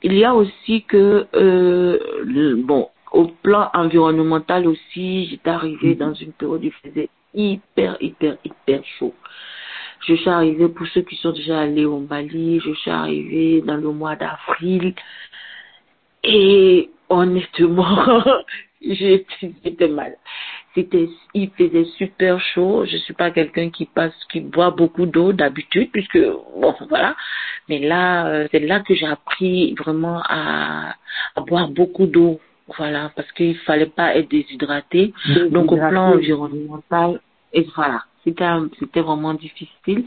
il 0.03 0.15
y 0.15 0.25
a 0.25 0.35
aussi 0.35 0.85
que 0.85 1.27
euh, 1.35 1.99
le, 2.25 2.57
bon 2.57 2.89
au 3.13 3.27
plan 3.27 3.71
environnemental 3.75 4.67
aussi 4.67 5.27
j'étais 5.27 5.51
arrivée 5.51 5.95
mhm. 5.95 5.97
dans 5.97 6.15
une 6.15 6.33
période 6.33 6.61
où 6.63 6.65
il 6.65 6.73
faisait 6.73 7.09
hyper 7.35 7.97
hyper 8.01 8.37
hyper 8.45 8.83
chaud. 8.99 9.15
Je 10.07 10.15
suis 10.15 10.31
arrivée 10.31 10.69
pour 10.69 10.87
ceux 10.89 11.03
qui 11.03 11.17
sont 11.17 11.33
déjà 11.33 11.61
allés 11.61 11.85
au 11.85 11.99
Bali 11.99 12.61
je 12.61 12.73
suis 12.75 12.91
arrivée 12.91 13.63
dans 13.63 13.77
le 13.77 13.91
mois 13.91 14.17
d'avril. 14.17 14.95
Et 16.25 16.91
honnêtement 17.09 18.23
j'étais 18.81 19.89
mal 19.89 20.17
c'était 20.75 21.09
il 21.35 21.51
faisait 21.51 21.85
super 21.99 22.41
chaud. 22.41 22.85
Je 22.85 22.97
suis 22.99 23.15
pas 23.15 23.31
quelqu'un 23.31 23.71
qui 23.71 23.87
passe 23.87 24.15
qui 24.31 24.41
boit 24.41 24.71
beaucoup 24.71 25.07
d'eau 25.07 25.33
d'habitude 25.33 25.91
puisque 25.93 26.19
bon 26.19 26.75
voilà. 26.89 27.15
Mais 27.69 27.79
là 27.79 28.27
euh, 28.27 28.49
c'est 28.51 28.61
là 28.61 28.81
que 28.81 28.95
j'ai 28.95 29.07
appris 29.07 29.75
vraiment 29.75 30.23
à, 30.29 30.95
à 31.37 31.41
boire 31.41 31.69
beaucoup 31.69 32.07
d'eau. 32.07 32.41
Voilà 32.79 33.13
parce 33.17 33.31
qu'il 33.33 33.57
fallait 33.59 33.87
pas 33.87 34.17
être 34.17 34.31
déshydraté. 34.31 35.13
Donc 35.51 35.73
au 35.73 35.77
plan 35.77 36.13
environnemental 36.15 37.21
et 37.53 37.67
voilà. 37.75 38.05
C'était 38.25 38.45
c'était 38.79 39.01
vraiment 39.01 39.35
difficile. 39.35 40.05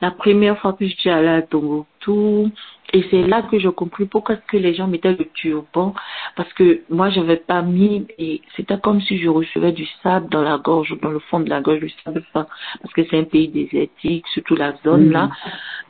La 0.00 0.10
première 0.10 0.58
fois 0.58 0.72
que 0.72 0.86
je 0.86 0.94
suis 0.96 1.10
allée 1.10 1.28
à 1.28 1.42
Tombouctou 1.42 2.50
et 2.92 3.04
c'est 3.10 3.22
là 3.22 3.42
que 3.42 3.58
je 3.58 3.68
compris 3.68 4.06
pourquoi 4.06 4.36
que 4.36 4.56
les 4.56 4.74
gens 4.74 4.88
mettaient 4.88 5.12
le 5.12 5.28
turban. 5.34 5.94
Parce 6.36 6.52
que 6.54 6.82
moi, 6.90 7.10
je 7.10 7.20
n'avais 7.20 7.36
pas 7.36 7.62
mis, 7.62 8.06
et 8.18 8.42
c'était 8.56 8.78
comme 8.78 9.00
si 9.00 9.18
je 9.18 9.28
recevais 9.28 9.72
du 9.72 9.86
sable 10.02 10.28
dans 10.30 10.42
la 10.42 10.58
gorge, 10.58 10.96
dans 11.00 11.10
le 11.10 11.20
fond 11.20 11.40
de 11.40 11.48
la 11.48 11.60
gorge, 11.60 11.80
du 11.80 11.92
sable 12.04 12.24
fin. 12.32 12.46
Parce 12.82 12.92
que 12.94 13.02
c'est 13.08 13.18
un 13.18 13.24
pays 13.24 13.48
désertique, 13.48 14.26
surtout 14.28 14.56
la 14.56 14.74
zone 14.84 15.10
là. 15.10 15.30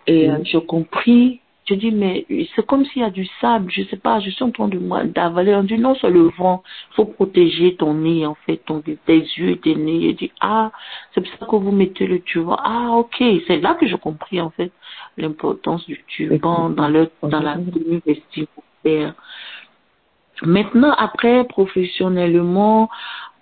Et 0.06 0.30
euh, 0.30 0.38
je 0.44 0.58
compris 0.58 1.40
je 1.70 1.76
dis, 1.76 1.92
mais 1.92 2.26
c'est 2.54 2.66
comme 2.66 2.84
s'il 2.84 3.02
y 3.02 3.04
a 3.04 3.10
du 3.10 3.26
sable, 3.40 3.70
je 3.70 3.84
sais 3.84 3.96
pas, 3.96 4.18
je 4.18 4.30
suis 4.30 4.42
en 4.42 4.50
train 4.50 4.66
de 4.66 4.78
d'avaler. 5.12 5.54
On 5.54 5.62
dit, 5.62 5.78
non, 5.78 5.94
c'est 6.00 6.10
le 6.10 6.30
vent. 6.36 6.64
Il 6.90 6.94
faut 6.96 7.04
protéger 7.04 7.76
ton 7.76 7.94
nez, 7.94 8.26
en 8.26 8.34
fait, 8.46 8.56
ton, 8.66 8.80
tes 8.80 8.98
yeux 9.06 9.56
tes 9.56 9.76
nez. 9.76 10.10
Je 10.10 10.16
dis, 10.16 10.32
ah, 10.40 10.72
c'est 11.14 11.20
pour 11.20 11.32
ça 11.38 11.46
que 11.46 11.56
vous 11.56 11.70
mettez 11.70 12.06
le 12.06 12.20
turban. 12.20 12.56
Ah, 12.62 12.88
ok. 12.96 13.22
C'est 13.46 13.60
là 13.60 13.74
que 13.74 13.86
j'ai 13.86 13.98
compris, 13.98 14.40
en 14.40 14.50
fait, 14.50 14.72
l'importance 15.16 15.86
du 15.86 16.02
turban 16.08 16.70
dans, 16.70 16.88
le, 16.88 17.08
dans 17.22 17.40
la 17.40 17.54
tenue 17.54 18.02
vestimentaire. 18.04 19.14
Maintenant, 20.42 20.92
après, 20.98 21.44
professionnellement, 21.44 22.88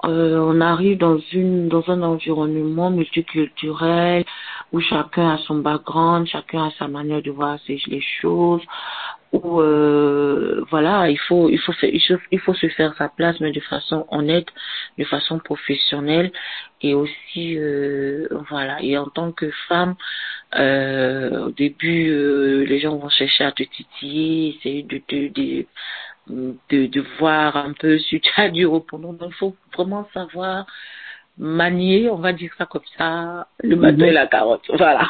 euh, 0.05 0.39
on 0.39 0.61
arrive 0.61 0.99
dans 0.99 1.19
une 1.33 1.69
dans 1.69 1.91
un 1.91 2.03
environnement 2.03 2.91
multiculturel 2.91 4.25
où 4.73 4.81
chacun 4.81 5.31
a 5.31 5.39
son 5.39 5.57
background, 5.57 6.27
chacun 6.29 6.67
a 6.67 6.71
sa 6.79 6.89
manière 6.89 7.23
de 7.23 7.31
voir 7.31 7.59
les 7.67 8.01
choses, 8.21 8.63
où 9.33 9.61
euh, 9.61 10.65
voilà, 10.71 11.11
il 11.11 11.19
faut 11.19 11.49
il 11.49 11.59
faut 11.59 11.73
il 11.83 12.41
faut 12.41 12.55
se 12.55 12.69
faire 12.69 12.95
sa 12.97 13.09
place, 13.09 13.41
mais 13.41 13.53
de 13.53 13.61
façon 13.61 14.07
honnête, 14.11 14.47
de 14.99 15.05
façon 15.05 15.39
professionnelle, 15.39 16.33
et 16.83 16.95
aussi 16.95 17.57
euh, 17.59 18.29
voilà. 18.51 18.83
Et 18.83 18.97
en 18.97 19.09
tant 19.09 19.33
que 19.33 19.51
femme, 19.69 19.97
euh, 20.55 21.47
au 21.47 21.51
début, 21.51 22.09
euh, 22.11 22.65
les 22.65 22.81
gens 22.81 22.97
vont 22.97 23.09
chercher 23.11 23.45
à 23.45 23.53
te 23.53 23.63
titiller, 23.65 24.57
essayer 24.57 24.83
de 24.83 24.99
te 24.99 25.17
de, 25.17 25.29
de, 25.29 25.67
de 26.29 27.05
voir 27.19 27.57
un 27.57 27.73
peu 27.73 27.99
si 27.99 28.21
tu 28.21 28.31
as 28.37 28.51
du 28.51 28.67
repos. 28.67 28.99
Donc, 28.99 29.17
il 29.27 29.35
faut 29.35 29.57
vraiment 29.75 30.09
savoir 30.13 30.67
manier, 31.39 32.11
on 32.11 32.17
va 32.17 32.33
dire 32.33 32.51
ça 32.59 32.67
comme 32.67 32.83
ça, 32.97 33.47
le 33.63 33.77
matin 33.77 34.05
et 34.05 34.13
la 34.13 34.27
carotte. 34.27 34.65
Voilà. 34.77 35.09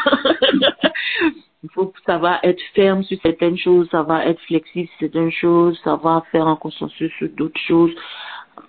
il 1.63 1.71
faut 1.71 1.93
savoir 2.07 2.39
être 2.43 2.63
ferme 2.75 3.03
sur 3.03 3.19
certaines 3.23 3.57
choses, 3.57 3.89
savoir 3.91 4.23
être 4.23 4.41
flexible 4.43 4.89
sur 4.89 4.99
certaines 5.01 5.33
choses, 5.33 5.79
savoir 5.83 6.27
faire 6.27 6.47
un 6.47 6.57
consensus 6.57 7.11
sur 7.19 7.29
d'autres 7.31 7.61
choses 7.61 7.93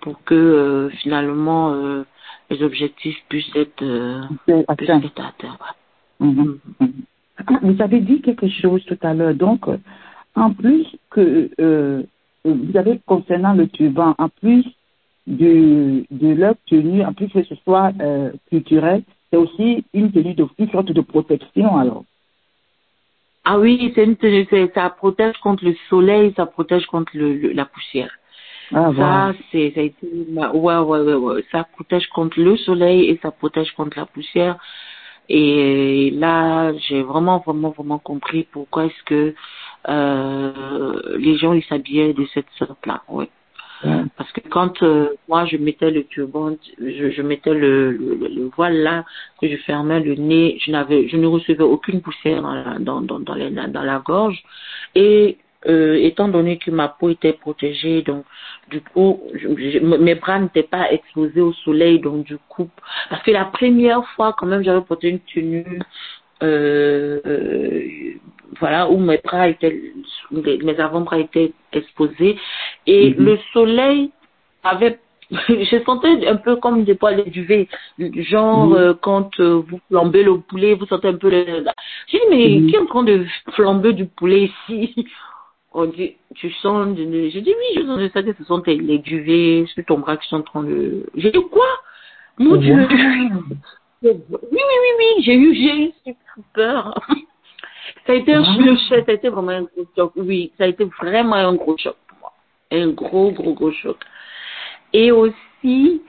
pour 0.00 0.22
que 0.24 0.34
euh, 0.34 0.88
finalement 1.02 1.72
euh, 1.72 2.04
les 2.48 2.62
objectifs 2.62 3.18
puissent 3.28 3.54
être, 3.54 3.82
euh, 3.82 4.22
puissent 4.76 4.90
être 4.90 5.20
atteints. 5.20 5.58
Mhm. 6.18 6.58
Mhm. 6.80 6.92
Ah, 7.46 7.58
vous 7.62 7.82
avez 7.82 8.00
dit 8.00 8.20
quelque 8.20 8.48
chose 8.48 8.84
tout 8.86 8.98
à 9.02 9.14
l'heure. 9.14 9.34
Donc, 9.34 9.66
en 10.34 10.52
plus 10.52 10.86
que 11.10 11.50
vous 12.44 12.76
avez 12.76 13.00
concernant 13.06 13.52
le 13.54 13.68
turban, 13.68 14.14
en 14.18 14.28
plus 14.28 14.64
de, 15.26 16.04
de 16.10 16.28
leur 16.34 16.54
tenue, 16.66 17.04
en 17.04 17.12
plus 17.12 17.28
que 17.28 17.42
ce 17.42 17.54
soit 17.56 17.92
euh, 18.00 18.32
culturel, 18.48 19.02
c'est 19.30 19.36
aussi 19.36 19.84
une 19.94 20.10
tenue 20.10 20.34
de 20.34 20.46
une 20.58 20.70
sorte 20.70 20.90
de 20.92 21.00
protection 21.00 21.76
alors. 21.76 22.04
Ah 23.44 23.58
oui, 23.58 23.92
c'est 23.94 24.04
une 24.04 24.16
tenue, 24.16 24.46
ça 24.74 24.90
protège 24.90 25.36
contre 25.38 25.64
le 25.64 25.74
soleil, 25.88 26.32
ça 26.36 26.46
protège 26.46 26.86
contre 26.86 27.12
le, 27.14 27.34
le- 27.34 27.52
la 27.52 27.64
poussière. 27.64 28.10
Ah, 28.72 28.90
Ça, 28.96 29.32
c'est, 29.50 29.72
ça 29.74 29.80
a 29.80 29.84
été, 29.84 30.06
ouais, 30.06 30.46
ouais, 30.52 30.78
ouais, 31.00 31.14
ouais, 31.14 31.44
ça 31.50 31.64
protège 31.64 32.06
contre 32.08 32.38
le 32.40 32.56
soleil 32.56 33.06
et 33.10 33.18
ça 33.22 33.30
protège 33.30 33.72
contre 33.72 33.98
la 33.98 34.06
poussière. 34.06 34.58
Et 35.28 36.10
là, 36.12 36.72
j'ai 36.76 37.02
vraiment, 37.02 37.38
vraiment, 37.38 37.70
vraiment 37.70 37.98
compris 37.98 38.46
pourquoi 38.50 38.86
est-ce 38.86 39.02
que 39.04 39.34
euh, 39.88 41.16
les 41.18 41.36
gens 41.36 41.52
ils 41.52 41.64
s'habillaient 41.64 42.12
de 42.12 42.26
cette 42.34 42.50
sorte-là. 42.58 43.02
Ouais. 43.08 43.28
Ouais. 43.82 44.02
Parce 44.18 44.30
que 44.32 44.40
quand 44.50 44.82
euh, 44.82 45.08
moi 45.26 45.46
je 45.46 45.56
mettais 45.56 45.90
le 45.90 46.04
turban, 46.04 46.54
je, 46.78 47.10
je 47.10 47.22
mettais 47.22 47.54
le, 47.54 47.92
le, 47.92 48.14
le 48.28 48.50
voile 48.54 48.76
là, 48.76 49.06
que 49.40 49.48
je 49.48 49.56
fermais 49.56 50.00
le 50.00 50.16
nez, 50.16 50.58
je 50.60 50.70
n'avais, 50.70 51.08
je 51.08 51.16
ne 51.16 51.26
recevais 51.26 51.62
aucune 51.64 52.02
poussière 52.02 52.42
dans 52.42 52.52
la, 52.52 52.78
dans, 52.78 53.00
dans, 53.00 53.20
dans, 53.20 53.34
les- 53.34 53.50
dans 53.50 53.82
la 53.82 53.98
gorge. 54.00 54.42
Et 54.94 55.38
euh, 55.66 55.94
étant 55.94 56.28
donné 56.28 56.58
que 56.58 56.70
ma 56.70 56.88
peau 56.88 57.08
était 57.08 57.32
protégée, 57.32 58.02
donc 58.02 58.24
du 58.70 58.82
coup, 58.82 59.20
je- 59.34 59.48
je- 59.70 59.78
mes 59.78 60.14
bras 60.14 60.38
n'étaient 60.38 60.62
pas 60.62 60.90
exposés 60.92 61.40
au 61.40 61.52
soleil, 61.54 62.00
donc 62.00 62.24
du 62.24 62.36
coup, 62.48 62.68
parce 63.08 63.22
que 63.22 63.30
la 63.30 63.46
première 63.46 64.04
fois 64.10 64.34
quand 64.36 64.46
même 64.46 64.62
j'avais 64.62 64.80
porté 64.82 65.08
une 65.08 65.20
tenue 65.20 65.80
euh, 66.42 67.20
voilà, 68.58 68.90
où 68.90 68.98
mes 68.98 69.18
bras 69.18 69.48
étaient, 69.48 69.80
mes 70.30 70.78
avant-bras 70.80 71.18
étaient 71.18 71.52
exposés 71.72 72.36
et 72.86 73.10
Mhm. 73.10 73.24
le 73.26 73.38
soleil 73.52 74.10
avait, 74.62 74.98
je 75.48 75.82
sentais 75.84 76.26
un 76.26 76.36
peu 76.36 76.56
comme 76.56 76.84
des 76.84 76.94
poils 76.94 77.24
de 77.24 77.30
duvet, 77.30 77.68
genre 78.16 78.68
Mhm. 78.70 78.76
euh, 78.76 78.94
quand 79.00 79.38
euh, 79.40 79.62
vous 79.66 79.80
flambez 79.88 80.22
le 80.24 80.38
poulet, 80.40 80.74
vous 80.74 80.86
sentez 80.86 81.08
un 81.08 81.14
peu 81.14 81.30
le, 81.30 81.64
j'ai 82.08 82.18
dit 82.18 82.24
mais 82.30 82.48
Mhm. 82.60 82.66
qui 82.68 82.74
est 82.74 82.78
en 82.78 82.86
train 82.86 83.04
de 83.04 83.24
flamber 83.52 83.92
du 83.92 84.06
poulet 84.06 84.50
ici? 84.68 85.06
On 85.72 85.86
dit, 85.86 86.16
tu 86.34 86.50
sens, 86.54 86.96
de- 86.96 87.28
j'ai 87.28 87.40
dit 87.42 87.54
oui, 87.56 87.80
je 87.80 87.86
sens 87.86 88.12
ça 88.12 88.24
que 88.24 88.32
ce 88.36 88.42
sont 88.42 88.60
les 88.66 88.98
duvets 88.98 89.64
sur 89.72 89.84
ton 89.84 89.98
bras 90.00 90.16
qui 90.16 90.26
sont 90.28 90.38
en 90.38 90.42
train 90.42 90.64
de, 90.64 91.06
j'ai 91.14 91.30
dit 91.30 91.38
quoi? 91.52 91.66
Mon 92.38 92.56
Dieu! 92.56 92.74
Oui, 94.02 94.10
oui, 94.30 94.36
oui, 94.52 94.90
oui, 94.98 95.22
j'ai 95.22 95.34
eu, 95.34 95.54
j'ai 95.54 95.84
eu 95.84 95.92
super 96.04 96.34
peur. 96.54 96.94
Ça 98.06 98.12
a 98.12 98.16
été 98.16 98.34
un 98.34 98.40
Wow. 98.42 98.60
le 98.60 98.76
choc, 98.76 99.04
ça 99.04 99.10
a 99.12 99.14
été 99.14 99.28
vraiment 99.28 99.52
un 99.52 99.62
gros 99.62 99.86
choc. 99.96 100.12
Oui, 100.16 100.52
ça 100.56 100.64
a 100.64 100.66
été 100.68 100.84
vraiment 100.84 101.34
un 101.36 101.54
gros 101.54 101.76
choc 101.76 101.96
pour 102.08 102.18
moi. 102.18 102.32
Un 102.70 102.88
gros, 102.90 103.30
gros, 103.32 103.52
gros 103.52 103.72
choc. 103.72 103.98
Et 104.92 105.10
aussi, 105.12 106.02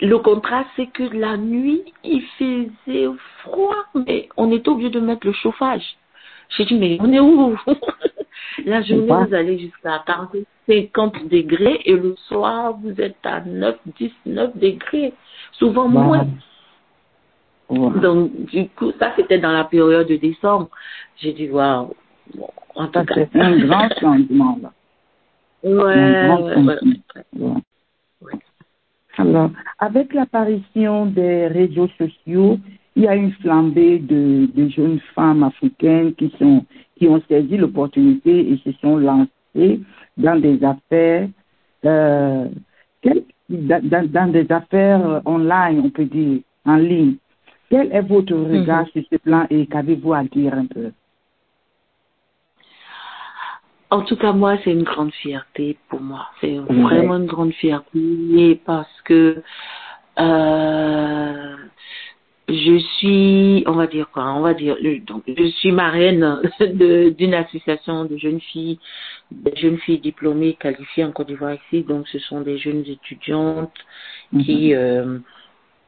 le 0.00 0.18
contraste, 0.18 0.68
c'est 0.76 0.86
que 0.86 1.04
la 1.04 1.36
nuit, 1.36 1.92
il 2.04 2.22
faisait 2.38 3.08
froid, 3.42 3.76
mais 3.94 4.28
on 4.36 4.50
était 4.52 4.68
obligé 4.68 4.90
de 4.90 5.00
mettre 5.00 5.26
le 5.26 5.32
chauffage. 5.32 5.84
J'ai 6.56 6.64
dit, 6.64 6.74
mais 6.74 6.98
on 7.00 7.12
est 7.12 7.20
où? 7.20 7.56
La 8.64 8.82
journée, 8.82 9.12
vous 9.26 9.34
allez 9.34 9.58
jusqu'à 9.58 10.02
40, 10.06 10.36
50 10.68 11.28
degrés 11.28 11.80
et 11.84 11.92
le 11.92 12.14
soir, 12.28 12.74
vous 12.82 12.98
êtes 13.00 13.16
à 13.24 13.40
9, 13.40 13.76
19 13.98 14.56
degrés. 14.56 15.12
Souvent 15.52 15.84
Wow. 15.84 15.90
moins. 16.04 16.26
Wow. 17.68 17.90
Donc, 18.00 18.46
du 18.46 18.68
coup, 18.70 18.92
ça, 18.98 19.12
c'était 19.16 19.38
dans 19.38 19.52
la 19.52 19.64
période 19.64 20.06
de 20.08 20.16
décembre. 20.16 20.68
J'ai 21.16 21.32
dit, 21.32 21.48
waouh. 21.50 21.94
En 22.74 22.88
cas. 22.88 23.04
c'est 23.14 23.28
un 23.40 23.58
grand 23.66 23.88
changement, 24.00 24.58
là. 24.62 24.72
Ouais, 25.64 25.94
Un 25.94 26.26
grand 26.26 26.42
ouais, 26.42 26.44
ouais, 26.44 26.54
changement. 26.54 26.74
ouais. 27.34 27.40
Ouais. 27.40 27.52
Ouais. 28.22 28.32
Alors, 29.18 29.50
avec 29.78 30.12
l'apparition 30.14 31.06
des 31.06 31.46
réseaux 31.48 31.88
sociaux, 31.98 32.58
il 32.94 33.02
y 33.04 33.08
a 33.08 33.14
une 33.16 33.32
flambée 33.32 33.98
de, 33.98 34.48
de 34.54 34.68
jeunes 34.68 35.00
femmes 35.14 35.42
africaines 35.42 36.14
qui 36.14 36.32
sont 36.38 36.64
qui 36.98 37.08
ont 37.08 37.20
saisi 37.28 37.56
l'opportunité 37.58 38.52
et 38.52 38.56
se 38.64 38.72
sont 38.80 38.96
lancées 38.96 39.80
dans 40.16 40.40
des 40.40 40.62
affaires 40.64 41.28
euh, 41.84 42.46
quel- 43.02 43.24
dans, 43.50 43.86
dans- 43.86 44.10
dans 44.10 44.28
des 44.32 44.50
affaires 44.50 45.06
euh, 45.08 45.20
online, 45.26 45.80
on 45.84 45.90
peut 45.90 46.04
dire, 46.06 46.40
en 46.64 46.76
ligne. 46.76 47.16
Quel 47.70 47.92
est 47.92 48.02
votre 48.02 48.34
regard 48.34 48.86
sur 48.88 49.02
ce 49.10 49.16
plan 49.16 49.46
et 49.50 49.66
qu'avez-vous 49.66 50.12
à 50.12 50.24
dire 50.24 50.54
un 50.54 50.66
peu? 50.66 50.92
En 53.90 54.02
tout 54.02 54.16
cas, 54.16 54.32
moi, 54.32 54.56
c'est 54.64 54.72
une 54.72 54.82
grande 54.82 55.12
fierté 55.12 55.78
pour 55.88 56.00
moi. 56.00 56.28
C'est 56.40 56.56
vraiment 56.58 57.16
une 57.16 57.26
grande 57.26 57.52
fierté 57.52 58.60
parce 58.64 59.00
que 59.04 59.42
euh, 60.18 61.56
je 62.48 62.78
suis, 62.98 63.64
on 63.66 63.72
va 63.72 63.86
dire 63.86 64.08
quoi, 64.10 64.32
on 64.32 64.40
va 64.40 64.54
dire, 64.54 64.76
donc 65.06 65.22
je 65.26 65.46
suis 65.58 65.72
marraine 65.72 66.40
d'une 66.60 67.34
association 67.34 68.04
de 68.04 68.16
jeunes 68.16 68.40
filles, 68.40 68.78
de 69.30 69.52
jeunes 69.56 69.78
filles 69.78 69.98
diplômées 69.98 70.54
qualifiées 70.54 71.04
en 71.04 71.12
Côte 71.12 71.26
d'Ivoire 71.26 71.54
ici. 71.54 71.82
Donc, 71.82 72.08
ce 72.08 72.18
sont 72.20 72.40
des 72.40 72.58
jeunes 72.58 72.84
étudiantes 72.86 73.74
qui 74.44 74.74
euh, 74.74 75.18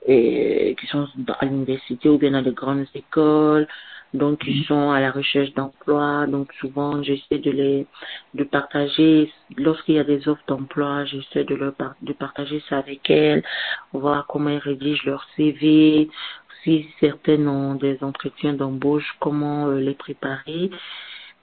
et, 0.06 0.76
qui 0.78 0.86
sont 0.86 1.06
à 1.38 1.44
l'université 1.44 2.08
ou 2.08 2.18
bien 2.18 2.30
dans 2.30 2.42
de 2.42 2.50
grandes 2.50 2.86
écoles, 2.94 3.66
donc 4.14 4.38
qui 4.40 4.64
sont 4.64 4.90
à 4.90 5.00
la 5.00 5.10
recherche 5.10 5.52
d'emploi. 5.54 6.26
Donc 6.26 6.52
souvent, 6.54 7.02
j'essaie 7.02 7.38
de 7.38 7.50
les 7.50 7.86
de 8.34 8.44
partager 8.44 9.32
lorsqu'il 9.56 9.96
y 9.96 9.98
a 9.98 10.04
des 10.04 10.28
offres 10.28 10.44
d'emploi, 10.46 11.04
j'essaie 11.04 11.44
de 11.44 11.54
leur 11.54 11.74
de 12.02 12.12
partager 12.12 12.62
ça 12.68 12.78
avec 12.78 13.08
elles, 13.10 13.42
voir 13.92 14.26
comment 14.26 14.50
elles 14.50 14.58
rédigent 14.58 15.04
leur 15.04 15.26
CV, 15.36 16.08
si 16.64 16.86
certaines 17.00 17.48
ont 17.48 17.74
des 17.74 17.98
entretiens 18.02 18.52
d'embauche, 18.52 19.16
comment 19.20 19.68
euh, 19.68 19.80
les 19.80 19.94
préparer. 19.94 20.70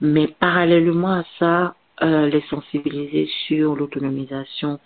Mais 0.01 0.27
parallèlement 0.27 1.13
à 1.13 1.23
ça, 1.39 1.75
euh, 2.01 2.27
les 2.27 2.41
sensibiliser 2.49 3.29
sur 3.47 3.75
l'autonomisation. 3.75 4.79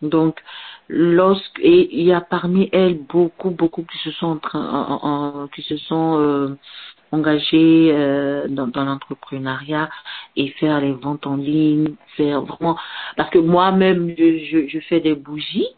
Donc, 0.00 0.40
lorsque 0.88 1.58
et 1.60 1.94
il 1.96 2.04
y 2.06 2.12
a 2.12 2.20
parmi 2.20 2.68
elles 2.72 2.98
beaucoup 2.98 3.50
beaucoup 3.50 3.84
qui 3.84 3.98
se 3.98 4.10
sont 4.12 4.26
en 4.26 4.36
train 4.38 4.64
en- 4.90 5.42
en- 5.44 5.48
qui 5.48 5.62
se 5.62 5.76
sont 5.76 6.18
euh, 6.18 6.56
engagées 7.12 7.90
euh, 7.92 8.48
dans, 8.48 8.66
dans 8.66 8.84
l'entrepreneuriat 8.84 9.88
et 10.36 10.48
faire 10.52 10.80
les 10.80 10.92
ventes 10.92 11.26
en 11.26 11.36
ligne, 11.36 11.94
faire 12.16 12.42
vraiment 12.42 12.76
parce 13.16 13.30
que 13.30 13.38
moi-même 13.38 14.14
je, 14.18 14.38
je, 14.50 14.68
je 14.68 14.80
fais 14.80 15.00
des 15.00 15.14
bougies 15.14 15.68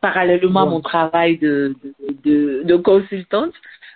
parallèlement 0.00 0.60
à 0.60 0.66
mon 0.66 0.80
travail 0.80 1.38
de 1.38 1.74
de, 1.82 1.94
de, 2.24 2.62
de 2.64 2.76
consultante. 2.76 3.52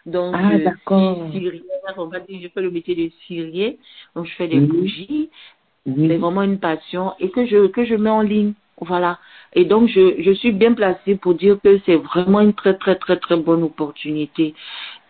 Donc 0.07 0.35
Ah, 0.37 0.51
je 0.53 0.65
d'accord. 0.65 1.29
suis 1.31 1.41
cirière, 1.41 1.95
on 1.99 2.07
va 2.07 2.21
dire, 2.21 2.41
je 2.43 2.49
fais 2.49 2.63
le 2.63 2.71
métier 2.71 2.95
de 2.95 3.11
cirier, 3.27 3.79
donc 4.15 4.27
je 4.27 4.35
fais 4.35 4.49
des 4.49 4.61
Mhm. 4.61 4.69
bougies 4.69 5.31
c'est 5.87 5.93
Oui. 5.93 6.17
vraiment 6.19 6.43
une 6.43 6.59
passion 6.59 7.15
et 7.19 7.31
que 7.31 7.47
je 7.47 7.69
que 7.69 7.85
je 7.87 7.95
mets 7.95 8.11
en 8.11 8.21
ligne 8.21 8.53
voilà 8.83 9.19
et 9.55 9.65
donc 9.65 9.89
je 9.89 10.21
je 10.23 10.33
suis 10.33 10.53
bien 10.53 10.73
placée 10.75 11.17
pour 11.17 11.35
dire 11.35 11.59
que 11.63 11.79
c'est 11.87 11.97
vraiment 11.97 12.41
une 12.41 12.53
très 12.53 12.75
très 12.77 12.97
très 12.97 13.17
très 13.17 13.37
bonne 13.37 13.63
opportunité 13.63 14.55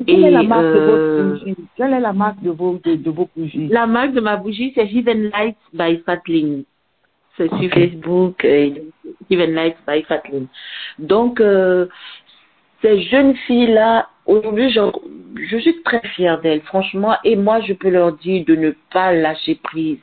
Quelle 0.06 0.24
est 0.24 0.30
la 0.30 0.42
et 0.42 0.46
marque 0.46 0.62
de 0.62 0.78
euh, 0.78 1.32
votre? 1.32 1.54
Quelle 1.76 1.92
est 1.92 2.00
la 2.00 2.12
marque 2.12 2.40
de 2.42 2.50
vos, 2.50 2.78
de, 2.84 2.94
de 2.94 3.10
vos 3.10 3.28
bougies? 3.36 3.68
la 3.68 3.86
marque 3.86 4.12
de 4.12 4.20
ma 4.20 4.36
bougie 4.36 4.72
c'est 4.74 4.86
Heaven 4.86 5.30
Lights 5.30 5.56
by 5.72 5.98
Fatlin 6.06 6.62
c'est 7.36 7.48
sur 7.48 7.64
Ok. 7.64 7.74
Facebook 7.74 8.44
euh, 8.44 8.70
Heaven 9.30 9.52
Lights 9.54 9.78
by 9.86 10.02
Fatlin 10.02 10.46
donc 10.98 11.40
euh, 11.40 11.86
ces 12.82 13.02
jeunes 13.02 13.34
filles 13.46 13.72
là 13.72 14.08
aujourd'hui 14.26 14.70
je, 14.70 14.80
je 15.50 15.56
suis 15.58 15.82
très 15.82 16.00
fière 16.14 16.40
d'elles 16.40 16.62
franchement 16.62 17.16
et 17.24 17.34
moi 17.36 17.60
je 17.60 17.72
peux 17.72 17.90
leur 17.90 18.12
dire 18.12 18.44
de 18.46 18.54
ne 18.54 18.70
pas 18.92 19.12
lâcher 19.12 19.56
prise 19.62 19.98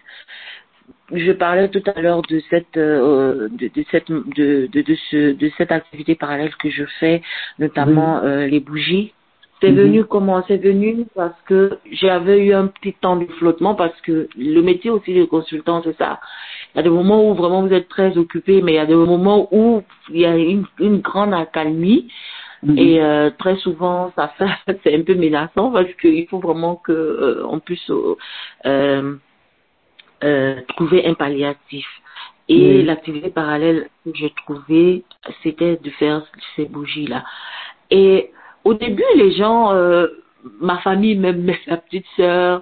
je 1.13 1.31
parlais 1.31 1.69
tout 1.69 1.83
à 1.95 2.01
l'heure 2.01 2.21
de 2.23 2.39
cette 2.49 2.77
euh, 2.77 3.47
de, 3.49 3.67
de 3.67 3.85
cette 3.91 4.09
de, 4.11 4.67
de, 4.71 4.81
de 4.81 4.95
ce 5.11 5.33
de 5.33 5.51
cette 5.57 5.71
activité 5.71 6.15
parallèle 6.15 6.55
que 6.55 6.69
je 6.69 6.83
fais 6.99 7.21
notamment 7.59 8.17
euh, 8.23 8.47
les 8.47 8.59
bougies. 8.59 9.13
C'est 9.61 9.71
Mhm. 9.71 9.77
venu 9.77 10.03
comment? 10.05 10.43
C'est 10.47 10.57
venu 10.57 11.05
parce 11.15 11.39
que 11.47 11.77
j'avais 11.91 12.45
eu 12.45 12.53
un 12.53 12.67
petit 12.67 12.93
temps 12.93 13.15
de 13.15 13.25
flottement 13.39 13.73
parce 13.75 13.99
que 14.01 14.27
le 14.37 14.61
métier 14.61 14.89
aussi 14.91 15.13
de 15.13 15.25
consultant 15.25 15.81
c'est 15.83 15.97
ça. 15.97 16.19
Il 16.73 16.77
y 16.77 16.79
a 16.81 16.83
des 16.83 16.89
moments 16.89 17.29
où 17.29 17.33
vraiment 17.35 17.61
vous 17.61 17.73
êtes 17.73 17.87
très 17.87 18.17
occupé 18.17 18.61
mais 18.61 18.73
il 18.73 18.75
y 18.75 18.79
a 18.79 18.85
des 18.85 18.95
moments 18.95 19.47
où 19.51 19.81
il 20.09 20.19
y 20.19 20.25
a 20.25 20.35
une, 20.35 20.65
une 20.79 20.99
grande 20.99 21.33
accalmie. 21.33 22.09
Mhm. 22.63 22.77
et 22.79 22.99
euh, 23.01 23.29
très 23.37 23.57
souvent, 23.57 24.11
ça 24.15 24.29
fait, 24.37 24.45
c'est 24.83 24.95
un 24.95 25.03
peu 25.03 25.13
menaçant 25.13 25.71
parce 25.71 25.91
qu'il 26.01 26.25
faut 26.27 26.39
vraiment 26.39 26.75
que 26.77 26.91
euh, 26.93 27.45
on 27.47 27.59
puisse 27.59 27.89
euh, 30.23 30.61
trouver 30.69 31.05
un 31.05 31.13
palliatif. 31.13 31.87
Et 32.47 32.77
Oui. 32.77 32.83
l'activité 32.83 33.29
parallèle 33.29 33.89
que 34.03 34.11
j'ai 34.13 34.31
trouvée, 34.45 35.03
c'était 35.41 35.77
de 35.77 35.89
faire 35.91 36.23
ces 36.55 36.65
bougies-là. 36.65 37.23
Et 37.89 38.31
au 38.63 38.73
début, 38.75 39.03
les 39.15 39.31
gens, 39.31 39.73
euh, 39.73 40.07
ma 40.61 40.77
famille, 40.79 41.15
même 41.15 41.43
ma 41.67 41.77
petite 41.77 42.05
sœur 42.15 42.61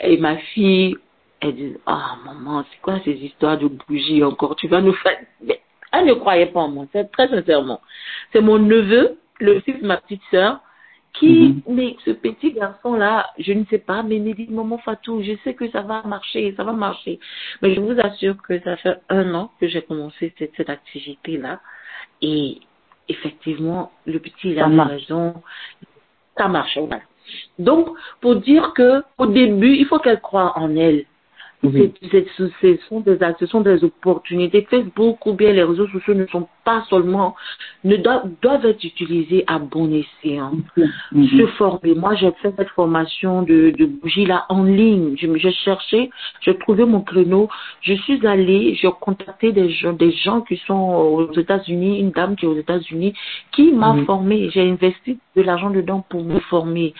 et 0.00 0.16
ma 0.16 0.36
fille, 0.36 0.96
elles 1.40 1.54
disent, 1.54 1.78
ah 1.86 2.16
maman, 2.24 2.64
c'est 2.70 2.80
quoi 2.80 3.00
ces 3.04 3.12
histoires 3.12 3.58
de 3.58 3.68
bougies 3.68 4.24
encore? 4.24 4.56
Tu 4.56 4.66
vas 4.66 4.80
nous 4.80 4.94
faire... 4.94 5.18
Mais 5.42 5.60
elle 5.92 6.06
ne 6.06 6.14
croyait 6.14 6.46
pas 6.46 6.60
en 6.60 6.68
moi, 6.68 6.86
très 7.12 7.28
sincèrement. 7.28 7.80
C'est 8.32 8.40
mon 8.40 8.58
neveu, 8.58 9.18
le 9.40 9.60
fils 9.60 9.80
de 9.80 9.86
ma 9.86 9.98
petite 9.98 10.22
sœur, 10.30 10.60
qui, 11.14 11.62
mhm. 11.66 11.74
mais 11.74 11.96
ce 12.04 12.10
petit 12.10 12.52
garçon-là, 12.52 13.30
je 13.38 13.52
ne 13.52 13.64
sais 13.66 13.78
pas, 13.78 14.02
mais 14.02 14.16
il 14.16 14.22
me 14.22 14.34
dit, 14.34 14.46
maman 14.48 14.78
Fatou, 14.78 15.22
je 15.22 15.32
sais 15.42 15.54
que 15.54 15.68
ça 15.70 15.82
va 15.82 16.02
marcher, 16.02 16.54
ça 16.56 16.64
va 16.64 16.72
marcher. 16.72 17.18
Mais 17.62 17.74
je 17.74 17.80
vous 17.80 17.98
assure 17.98 18.36
que 18.42 18.60
ça 18.60 18.76
fait 18.76 19.00
un 19.08 19.34
an 19.34 19.50
que 19.60 19.68
j'ai 19.68 19.82
commencé 19.82 20.32
cette, 20.38 20.52
cette 20.56 20.70
activité-là. 20.70 21.60
Et 22.22 22.58
effectivement, 23.08 23.92
le 24.06 24.18
petit, 24.18 24.50
il 24.50 24.60
a 24.60 24.66
raison. 24.84 25.42
Ça 26.36 26.48
marche, 26.48 26.78
voilà. 26.78 27.02
Donc, 27.58 27.88
pour 28.20 28.36
dire 28.36 28.72
que, 28.74 29.02
au 29.18 29.26
début, 29.26 29.74
il 29.74 29.86
faut 29.86 29.98
qu'elle 29.98 30.20
croie 30.20 30.56
en 30.56 30.74
elle. 30.76 31.04
Oui. 31.64 31.92
ce, 32.12 32.76
sont 32.88 33.00
des, 33.00 33.18
ce 33.40 33.46
sont 33.46 33.60
des 33.62 33.82
opportunités. 33.82 34.66
Facebook 34.70 35.26
ou 35.26 35.32
bien 35.32 35.52
les 35.52 35.64
réseaux 35.64 35.88
sociaux 35.88 36.14
ne 36.14 36.26
sont 36.26 36.46
pas 36.64 36.84
seulement, 36.88 37.34
ne 37.82 37.96
doivent, 37.96 38.30
doivent 38.42 38.64
être 38.66 38.84
utilisés 38.84 39.42
à 39.48 39.58
bon 39.58 39.92
escient. 39.92 40.52
Mm 41.12 41.26
Se 41.38 41.46
former. 41.58 41.94
Moi, 41.94 42.14
j'ai 42.14 42.30
fait 42.42 42.54
cette 42.56 42.68
formation 42.70 43.42
de, 43.42 43.70
de 43.76 43.86
bougie 43.86 44.26
là 44.26 44.46
en 44.48 44.62
ligne. 44.62 45.16
Je 45.16 45.50
cherchais, 45.64 46.10
j'ai 46.42 46.56
trouvé 46.58 46.84
mon 46.84 47.00
créneau. 47.00 47.48
Je 47.80 47.94
suis 47.94 48.24
allée, 48.26 48.74
j'ai 48.74 48.90
contacté 49.00 49.52
des 49.52 49.70
gens, 49.70 49.92
des 49.92 50.12
gens 50.12 50.42
qui 50.42 50.56
sont 50.66 50.74
aux 50.74 51.32
États-Unis, 51.32 51.98
une 51.98 52.10
dame 52.10 52.36
qui 52.36 52.44
est 52.44 52.48
aux 52.48 52.58
États-Unis, 52.58 53.14
qui 53.52 53.72
m'a 53.72 53.96
formé. 54.06 54.50
J'ai 54.50 54.68
investi 54.68 55.18
de 55.36 55.42
l'argent 55.42 55.70
dedans 55.70 56.04
pour 56.08 56.22
me 56.22 56.38
former. 56.40 56.94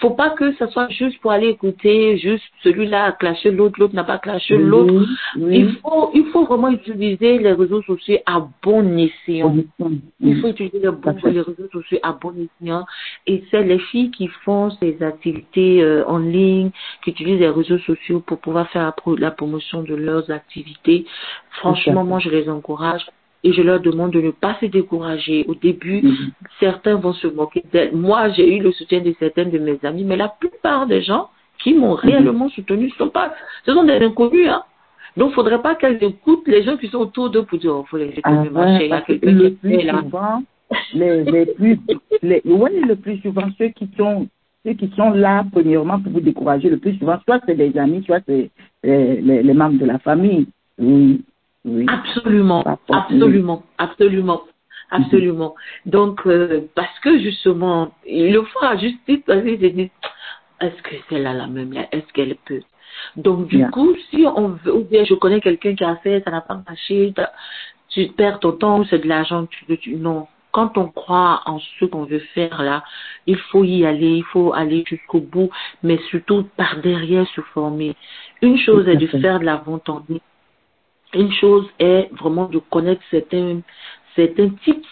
Faut 0.00 0.10
pas 0.10 0.30
que 0.30 0.52
ce 0.54 0.66
soit 0.68 0.88
juste 0.88 1.20
pour 1.20 1.30
aller 1.30 1.48
écouter, 1.48 2.16
juste 2.18 2.44
celui-là 2.62 3.04
a 3.04 3.12
clashé 3.12 3.50
l'autre, 3.50 3.78
l'autre 3.78 3.94
n'a 4.00 4.04
pas 4.04 4.18
clashé 4.18 4.56
l'autre. 4.56 5.06
Il 5.36 5.76
faut, 5.76 6.10
il 6.14 6.26
faut 6.26 6.44
vraiment 6.44 6.68
utiliser 6.68 7.38
les 7.38 7.52
réseaux 7.52 7.82
sociaux 7.82 8.18
à 8.26 8.46
bon 8.62 8.98
escient. 8.98 9.54
Il 10.20 10.40
faut 10.40 10.48
utiliser 10.48 10.78
les, 10.78 11.32
les 11.32 11.40
réseaux 11.40 11.68
sociaux 11.72 11.98
à 12.02 12.12
bon 12.12 12.34
escient. 12.34 12.84
Et 13.26 13.44
c'est 13.50 13.62
les 13.62 13.78
filles 13.78 14.10
qui 14.10 14.28
font 14.44 14.70
ces 14.80 15.02
activités 15.02 15.82
euh, 15.82 16.04
en 16.06 16.18
ligne, 16.18 16.70
qui 17.04 17.10
utilisent 17.10 17.40
les 17.40 17.48
réseaux 17.48 17.78
sociaux 17.78 18.20
pour 18.20 18.38
pouvoir 18.38 18.68
faire 18.70 18.92
la 19.18 19.30
promotion 19.30 19.82
de 19.82 19.94
leurs 19.94 20.30
activités. 20.30 21.04
Franchement, 21.52 22.04
moi, 22.04 22.18
je 22.18 22.30
les 22.30 22.48
encourage 22.48 23.06
et 23.42 23.52
je 23.52 23.62
leur 23.62 23.80
demande 23.80 24.12
de 24.12 24.20
ne 24.20 24.30
pas 24.30 24.56
se 24.60 24.66
décourager. 24.66 25.44
Au 25.48 25.54
début, 25.54 26.02
mhm. 26.02 26.30
certains 26.58 26.96
vont 26.96 27.12
se 27.12 27.26
moquer 27.26 27.64
d'elles. 27.72 27.94
Moi, 27.94 28.30
j'ai 28.30 28.56
eu 28.56 28.62
le 28.62 28.72
soutien 28.72 29.00
de 29.00 29.14
certaines 29.18 29.50
de 29.50 29.58
mes 29.58 29.78
amis, 29.82 30.04
mais 30.04 30.16
la 30.16 30.28
plupart 30.28 30.86
des 30.86 31.02
gens 31.02 31.30
qui 31.62 31.74
m'ont 31.74 31.94
mhm. 31.94 32.00
réellement 32.00 32.48
soutenu 32.50 32.90
sont 32.90 33.08
pas, 33.08 33.34
ce 33.64 33.72
sont 33.72 33.84
des 33.84 33.98
inconnus, 33.98 34.48
hein. 34.48 34.64
Donc, 35.16 35.32
faudrait 35.32 35.60
pas 35.60 35.74
qu'elles 35.74 36.02
écoutent 36.02 36.46
les 36.46 36.62
gens 36.62 36.76
qui 36.76 36.86
sont 36.86 36.98
autour 36.98 37.30
d'eux 37.30 37.42
pour 37.42 37.58
dire, 37.58 37.74
oh, 37.74 37.84
faut 37.90 37.96
les 37.96 38.10
écouter, 38.10 38.22
ah, 38.24 38.44
marcher, 38.50 38.84
il 38.84 38.90
y 38.90 38.92
a 38.92 39.00
quelqu'un 39.00 39.50
qui 39.60 39.74
est 39.74 39.82
là. 39.82 40.40
Les, 40.94 41.24
les 41.24 41.46
plus, 41.46 41.80
les, 42.22 42.40
ouais, 42.44 42.80
le 42.86 42.94
plus 42.94 43.18
souvent, 43.18 43.48
ceux 43.58 43.68
qui 43.70 43.90
sont, 43.96 44.28
ceux 44.64 44.74
qui 44.74 44.88
sont 44.96 45.10
là, 45.10 45.44
premièrement, 45.50 45.98
pour 45.98 46.12
vous 46.12 46.20
décourager, 46.20 46.70
le 46.70 46.78
plus 46.78 46.96
souvent, 46.96 47.18
soit 47.24 47.40
c'est 47.44 47.56
des 47.56 47.76
amis, 47.76 48.04
soit 48.06 48.20
c'est 48.24 48.50
les, 48.84 49.20
les, 49.20 49.42
les 49.42 49.54
membres 49.54 49.80
de 49.80 49.86
la 49.86 49.98
famille. 49.98 50.46
Oui. 50.78 51.24
Absolument, 51.88 52.64
absolument, 52.88 53.62
absolument. 53.78 54.42
Absolument. 54.92 55.54
Donc, 55.86 56.26
euh, 56.26 56.62
parce 56.74 56.98
que 57.00 57.20
justement, 57.20 57.92
il 58.06 58.32
le 58.32 58.42
faut 58.42 58.64
à 58.64 58.76
justice, 58.76 59.20
parce 59.24 59.40
que 59.42 59.54
dit, 59.54 59.90
est-ce 60.60 60.82
que 60.82 60.96
c'est 61.08 61.18
là 61.18 61.32
la 61.32 61.46
même, 61.46 61.72
est-ce 61.92 62.12
qu'elle 62.12 62.36
peut? 62.44 62.62
Donc, 63.16 63.48
du 63.48 63.68
coup, 63.70 63.94
si 64.10 64.24
on 64.26 64.48
veut, 64.48 64.74
ou 64.74 64.84
bien 64.84 65.04
je 65.04 65.14
connais 65.14 65.40
quelqu'un 65.40 65.74
qui 65.74 65.84
a 65.84 65.96
fait, 65.96 66.22
ça 66.24 66.30
n'a 66.30 66.40
pas 66.40 66.60
marché, 66.66 67.14
tu 67.88 68.08
perds 68.08 68.40
ton 68.40 68.52
temps, 68.52 68.84
c'est 68.84 68.98
de 68.98 69.08
l'argent, 69.08 69.46
tu, 69.46 69.78
tu, 69.78 69.96
non. 69.96 70.26
Quand 70.52 70.76
on 70.76 70.88
croit 70.88 71.42
en 71.46 71.60
ce 71.60 71.84
qu'on 71.84 72.04
veut 72.04 72.22
faire 72.34 72.62
là, 72.62 72.82
il 73.26 73.36
faut 73.36 73.62
y 73.62 73.86
aller, 73.86 74.16
il 74.16 74.24
faut 74.24 74.52
aller 74.52 74.84
jusqu'au 74.84 75.20
bout, 75.20 75.50
mais 75.84 75.98
surtout 76.10 76.44
par 76.56 76.80
derrière 76.80 77.26
se 77.28 77.40
former. 77.40 77.94
Une 78.42 78.58
chose 78.58 78.88
est 78.88 78.96
de 78.96 79.06
faire 79.06 79.38
de 79.38 79.44
la 79.44 79.56
vente 79.56 79.88
en 79.88 80.02
ligne 80.08 80.18
une 81.14 81.32
chose 81.32 81.66
est 81.78 82.08
vraiment 82.12 82.46
de 82.46 82.58
connaître 82.58 83.02
certains, 83.10 83.60
certains 84.14 84.50
types 84.64 84.86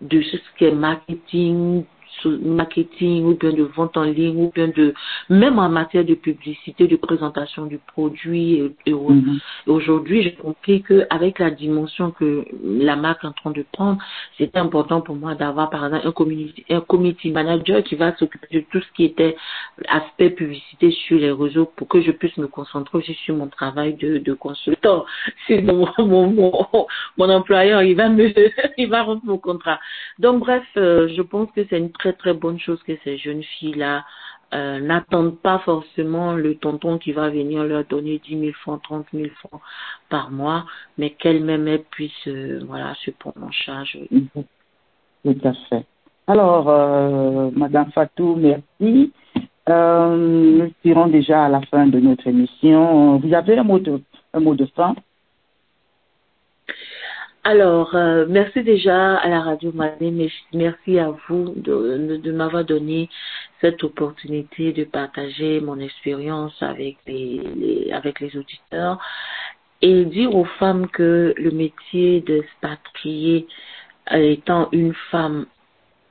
de 0.00 0.22
ce 0.22 0.36
qui 0.56 0.64
est 0.64 0.72
marketing, 0.72 1.84
marketing 2.28 3.24
ou 3.24 3.34
bien 3.34 3.52
de 3.52 3.62
vente 3.62 3.96
en 3.96 4.04
ligne 4.04 4.44
ou 4.44 4.52
bien 4.54 4.68
de 4.68 4.94
même 5.28 5.58
en 5.58 5.68
matière 5.68 6.04
de 6.04 6.14
publicité, 6.14 6.86
de 6.86 6.96
présentation 6.96 7.66
du 7.66 7.78
produit 7.78 8.72
et, 8.86 8.92
mhm. 8.92 9.38
aujourd'hui 9.66 10.22
j'ai 10.22 10.34
compris 10.34 10.82
que 10.82 11.06
avec 11.10 11.38
la 11.38 11.50
dimension 11.50 12.10
que 12.10 12.44
la 12.64 12.96
marque 12.96 13.24
est 13.24 13.28
en 13.28 13.32
train 13.32 13.50
de 13.50 13.64
prendre, 13.72 13.98
c'était 14.38 14.58
important 14.58 15.00
pour 15.00 15.16
moi 15.16 15.34
d'avoir 15.34 15.70
par 15.70 15.84
exemple 15.86 16.06
un 16.06 16.12
community, 16.12 16.64
un 16.70 16.80
community 16.80 17.30
manager 17.30 17.82
qui 17.82 17.94
va 17.94 18.16
s'occuper 18.16 18.46
de 18.52 18.64
tout 18.70 18.80
ce 18.80 18.92
qui 18.94 19.04
était 19.04 19.36
aspect 19.88 20.30
publicité 20.30 20.90
sur 20.90 21.18
les 21.18 21.32
réseaux 21.32 21.70
pour 21.76 21.88
que 21.88 22.00
je 22.00 22.10
puisse 22.10 22.36
me 22.36 22.46
concentrer 22.46 22.98
aussi 22.98 23.14
sur 23.24 23.34
mon 23.36 23.48
travail 23.48 23.94
de, 23.94 24.18
de 24.18 24.32
consultant. 24.32 25.04
Sinon 25.46 25.86
mon, 25.98 26.26
mon, 26.26 26.86
mon, 27.18 27.28
employeur 27.30 27.82
il 27.82 27.96
va 27.96 28.08
me 28.08 28.32
il 28.78 28.88
va 28.88 29.02
rompre 29.02 29.24
mon 29.24 29.38
contrat. 29.38 29.80
Donc 30.18 30.40
bref, 30.40 30.64
euh, 30.76 31.08
je 31.16 31.22
pense 31.22 31.50
que 31.52 31.64
c'est 31.68 31.78
une 31.78 31.92
très 31.92 32.11
très 32.12 32.34
bonne 32.34 32.58
chose 32.58 32.82
que 32.82 32.92
ces 33.04 33.18
jeunes 33.18 33.42
filles-là 33.42 34.04
euh, 34.54 34.80
n'attendent 34.80 35.38
pas 35.38 35.58
forcément 35.60 36.34
le 36.34 36.56
tonton 36.56 36.98
qui 36.98 37.12
va 37.12 37.30
venir 37.30 37.64
leur 37.64 37.84
donner 37.84 38.18
10 38.18 38.38
000 38.38 38.52
francs, 38.52 38.82
30 38.82 39.06
000 39.14 39.28
francs 39.36 39.62
par 40.10 40.30
mois, 40.30 40.66
mais 40.98 41.10
qu'elles-mêmes 41.10 41.78
puissent 41.90 42.28
euh, 42.28 42.60
voilà, 42.66 42.94
se 43.04 43.10
prendre 43.12 43.42
en 43.42 43.50
charge. 43.50 43.98
Tout 45.24 45.38
à 45.44 45.52
fait. 45.70 45.86
Alors, 46.26 46.68
euh, 46.68 47.50
Madame 47.56 47.90
Fatou, 47.92 48.36
merci. 48.36 49.12
Nous 49.68 50.70
tirons 50.82 51.06
déjà 51.06 51.46
à 51.46 51.48
la 51.48 51.62
fin 51.62 51.86
de 51.86 51.98
notre 51.98 52.26
émission. 52.26 53.18
Vous 53.18 53.32
avez 53.32 53.56
un 53.56 53.64
mot 53.64 53.78
de, 53.78 54.02
un 54.34 54.40
mot 54.40 54.54
de 54.54 54.66
fin? 54.66 54.94
Alors, 57.44 57.96
euh, 57.96 58.24
merci 58.28 58.62
déjà 58.62 59.16
à 59.16 59.28
la 59.28 59.40
radio 59.40 59.72
Mané, 59.72 60.30
merci 60.52 60.98
à 61.00 61.10
vous 61.26 61.52
de, 61.56 62.30
m'avoir 62.30 62.64
donné 62.64 63.10
cette 63.60 63.82
opportunité 63.82 64.72
de 64.72 64.84
partager 64.84 65.60
mon 65.60 65.80
expérience 65.80 66.54
avec 66.62 66.98
les, 67.08 67.90
avec 67.92 68.20
les 68.20 68.36
auditeurs 68.36 69.00
et 69.80 70.04
dire 70.04 70.36
aux 70.36 70.44
femmes 70.44 70.86
que 70.88 71.34
le 71.36 71.50
métier 71.50 72.20
de 72.20 72.38
expatrié 72.38 73.48
étant 74.12 74.68
une 74.70 74.94
femme 75.10 75.46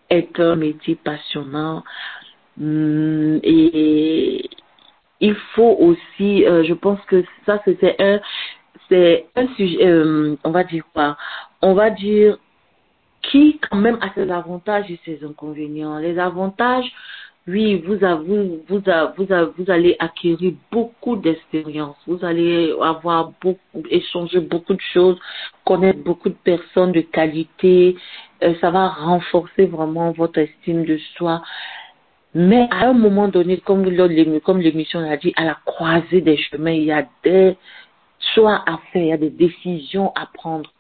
est 0.10 0.38
un 0.38 0.58
métier 0.58 0.96
passionnant. 0.96 1.84
Hum, 2.60 3.39
et 3.44 4.50
il 5.22 5.36
faut 5.56 5.78
aussi, 5.80 6.46
euh, 6.46 6.63
je 6.65 6.74
pense 6.74 7.00
que 7.06 7.24
ça 7.46 7.62
c'était 7.63 7.96
un 8.00 8.20
c'est 8.92 9.26
un 9.36 9.48
sujet, 9.56 9.86
euh, 9.86 10.36
on 10.44 10.52
va 10.52 10.66
dire 10.66 10.84
quoi? 10.94 11.18
On 11.62 11.74
va 11.74 11.90
dire 11.90 12.38
qui 13.22 13.60
quand 13.70 13.78
même 13.78 13.98
a 14.02 14.14
ses 14.14 14.30
avantages 14.30 14.90
et 14.90 15.00
ses 15.06 15.24
inconvénients. 15.24 15.98
Les 16.00 16.20
avantages, 16.20 16.92
oui, 17.48 17.82
vous, 17.86 17.98
vous, 17.98 18.62
vous, 18.68 18.82
vous, 19.18 19.28
vous 19.58 19.72
allez 19.72 19.96
acquérir 20.00 20.54
beaucoup 20.72 21.16
d'expérience. 21.16 21.96
Vous 22.06 22.24
allez 22.26 22.74
avoir 22.82 23.32
beaucoup, 23.42 23.84
échanger 23.90 24.40
beaucoup 24.40 24.74
de 24.74 24.82
choses, 24.94 25.18
connaître 25.66 26.04
beaucoup 26.04 26.30
de 26.30 26.38
personnes 26.44 26.92
de 26.92 27.02
qualité. 27.02 27.96
Euh, 28.44 28.54
ça 28.60 28.72
va 28.72 28.90
renforcer 28.90 29.68
vraiment 29.68 30.12
votre 30.12 30.40
estime 30.40 30.84
de 30.84 30.98
soi. 31.16 31.42
Mais 32.34 32.68
à 32.72 32.88
un 32.88 32.94
moment 32.94 33.28
donné, 33.28 33.58
comme, 33.58 33.86
comme 34.42 34.60
l'émission 34.60 35.00
l'a 35.00 35.18
dit, 35.18 35.34
à 35.36 35.46
la 35.46 35.58
croisée 35.66 36.22
des 36.22 36.38
chemins, 36.38 36.72
il 36.72 36.86
y 36.86 36.92
a 36.92 37.06
des 37.24 37.56
choix 38.34 38.63
à 38.65 38.80
faire, 38.91 39.17
des 39.17 39.30
décisions 39.30 40.12
à 40.15 40.26
prendre. 40.26 40.72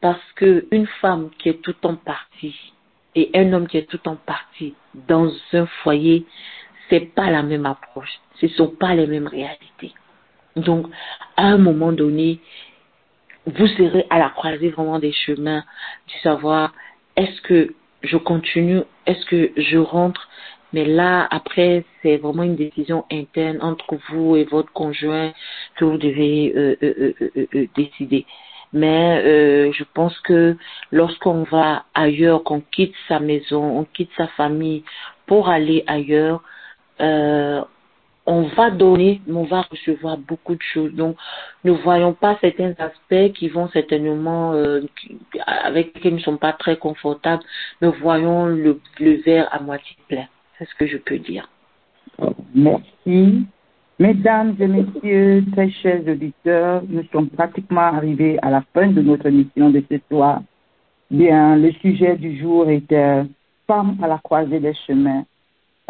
Parce 0.00 0.32
que 0.34 0.66
une 0.70 0.86
femme 0.86 1.30
qui 1.38 1.50
est 1.50 1.62
tout 1.62 1.76
en 1.84 1.94
partie 1.94 2.72
et 3.14 3.30
un 3.34 3.52
homme 3.52 3.66
qui 3.66 3.76
est 3.76 3.88
tout 3.90 4.08
en 4.08 4.16
partie 4.16 4.74
dans 5.08 5.30
un 5.52 5.66
foyer, 5.82 6.24
c'est 6.88 7.14
pas 7.14 7.30
la 7.30 7.42
même 7.42 7.66
approche. 7.66 8.20
Ce 8.40 8.48
sont 8.48 8.68
pas 8.68 8.94
les 8.94 9.06
mêmes 9.06 9.26
réalités. 9.26 9.92
Donc, 10.56 10.86
à 11.36 11.44
un 11.44 11.58
moment 11.58 11.92
donné, 11.92 12.40
vous 13.46 13.66
serez 13.66 14.06
à 14.10 14.18
la 14.18 14.30
croisée 14.30 14.70
vraiment 14.70 14.98
des 14.98 15.12
chemins 15.12 15.64
du 16.08 16.18
savoir 16.20 16.72
est-ce 17.16 17.40
que 17.42 17.74
je 18.02 18.16
continue, 18.16 18.82
est-ce 19.06 19.24
que 19.26 19.52
je 19.56 19.78
rentre, 19.78 20.28
mais 20.72 20.84
là, 20.84 21.26
après, 21.30 21.84
c'est 22.02 22.16
vraiment 22.18 22.44
une 22.44 22.56
décision 22.56 23.04
interne 23.10 23.58
entre 23.60 23.96
vous 24.08 24.36
et 24.36 24.44
votre 24.44 24.72
conjoint 24.72 25.32
que 25.76 25.84
vous 25.84 25.98
devez 25.98 26.52
euh, 26.56 26.76
euh, 26.82 27.14
euh, 27.54 27.66
décider. 27.76 28.26
Mais 28.72 29.72
je 29.72 29.84
pense 29.94 30.16
que 30.20 30.56
lorsqu'on 30.92 31.42
va 31.42 31.84
ailleurs, 31.94 32.44
qu'on 32.44 32.60
quitte 32.60 32.94
sa 33.08 33.18
maison, 33.18 33.78
on 33.80 33.84
quitte 33.84 34.10
sa 34.16 34.28
famille 34.28 34.84
pour 35.26 35.48
aller 35.48 35.82
ailleurs, 35.88 36.40
on 37.00 38.42
va 38.56 38.70
donner, 38.70 39.22
mais 39.26 39.36
on 39.38 39.44
va 39.44 39.62
recevoir 39.62 40.18
beaucoup 40.18 40.54
de 40.54 40.62
choses. 40.62 40.92
Donc, 40.94 41.16
ne 41.64 41.72
voyons 41.72 42.12
pas 42.12 42.38
certains 42.40 42.74
aspects 42.78 43.32
qui 43.34 43.48
vont 43.48 43.68
certainement, 43.70 44.52
avec 45.46 45.94
lesquels 45.96 46.12
nous 46.12 46.18
ne 46.18 46.22
sommes 46.22 46.38
pas 46.38 46.52
très 46.52 46.76
confortables, 46.76 47.42
mais 47.80 47.88
voyons 47.88 48.46
le, 48.46 48.78
le 49.00 49.14
verre 49.22 49.48
à 49.52 49.58
moitié 49.60 49.96
plein. 50.06 50.28
C'est 50.60 50.68
ce 50.68 50.74
que 50.74 50.86
je 50.86 50.98
peux 50.98 51.18
dire. 51.18 51.48
Merci. 52.54 53.46
Mesdames 53.98 54.54
et 54.60 54.66
messieurs, 54.66 55.42
très 55.52 55.70
chers 55.70 56.06
auditeurs, 56.06 56.82
nous 56.86 57.02
sommes 57.10 57.30
pratiquement 57.30 57.80
arrivés 57.80 58.38
à 58.42 58.50
la 58.50 58.62
fin 58.74 58.88
de 58.88 59.00
notre 59.00 59.24
émission 59.26 59.70
de 59.70 59.82
ce 59.90 59.96
soir. 60.10 60.42
Bien, 61.10 61.56
le 61.56 61.72
sujet 61.72 62.14
du 62.16 62.38
jour 62.38 62.68
était 62.68 63.22
Femme 63.66 63.96
à 64.02 64.06
la 64.06 64.18
croisée 64.18 64.60
des 64.60 64.74
chemins. 64.86 65.24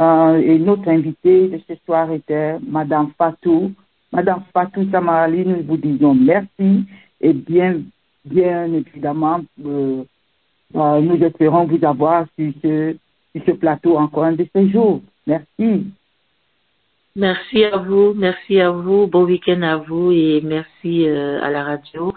Euh, 0.01 0.37
et 0.37 0.59
notre 0.61 0.89
invitée 0.89 1.49
de 1.49 1.61
ce 1.67 1.75
soir 1.85 2.13
était 2.13 2.57
Madame 2.61 3.11
Fatou. 3.19 3.73
Madame 4.13 4.45
Fatou 4.53 4.89
Samarali, 4.93 5.45
nous 5.45 5.65
vous 5.65 5.79
disons 5.79 6.15
merci 6.15 6.85
et 7.21 7.33
bien, 7.33 7.81
bien 8.25 8.73
évidemment, 8.73 9.41
euh, 9.67 10.05
euh, 10.77 11.01
nous 11.01 11.25
espérons 11.25 11.65
vous 11.65 11.85
avoir 11.85 12.27
sur 12.39 12.53
ce, 12.63 12.97
ce 13.35 13.53
plateau 13.53 13.97
encore 13.97 14.25
un 14.25 14.33
de 14.33 14.47
ces 14.55 14.69
jours. 14.71 15.03
Merci. 15.27 15.87
Merci 17.17 17.65
à 17.65 17.77
vous, 17.77 18.15
merci 18.15 18.61
à 18.61 18.71
vous, 18.71 19.07
bon 19.07 19.25
week-end 19.25 19.63
à 19.63 19.77
vous 19.77 20.13
et 20.13 20.41
merci 20.45 21.09
euh, 21.09 21.43
à 21.43 21.51
la 21.51 21.65
radio. 21.65 22.15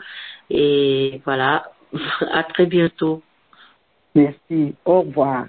Et 0.50 1.20
voilà, 1.26 1.72
à 2.32 2.44
très 2.44 2.68
bientôt. 2.68 3.22
Merci, 4.14 4.76
au 4.86 5.02
revoir. 5.02 5.48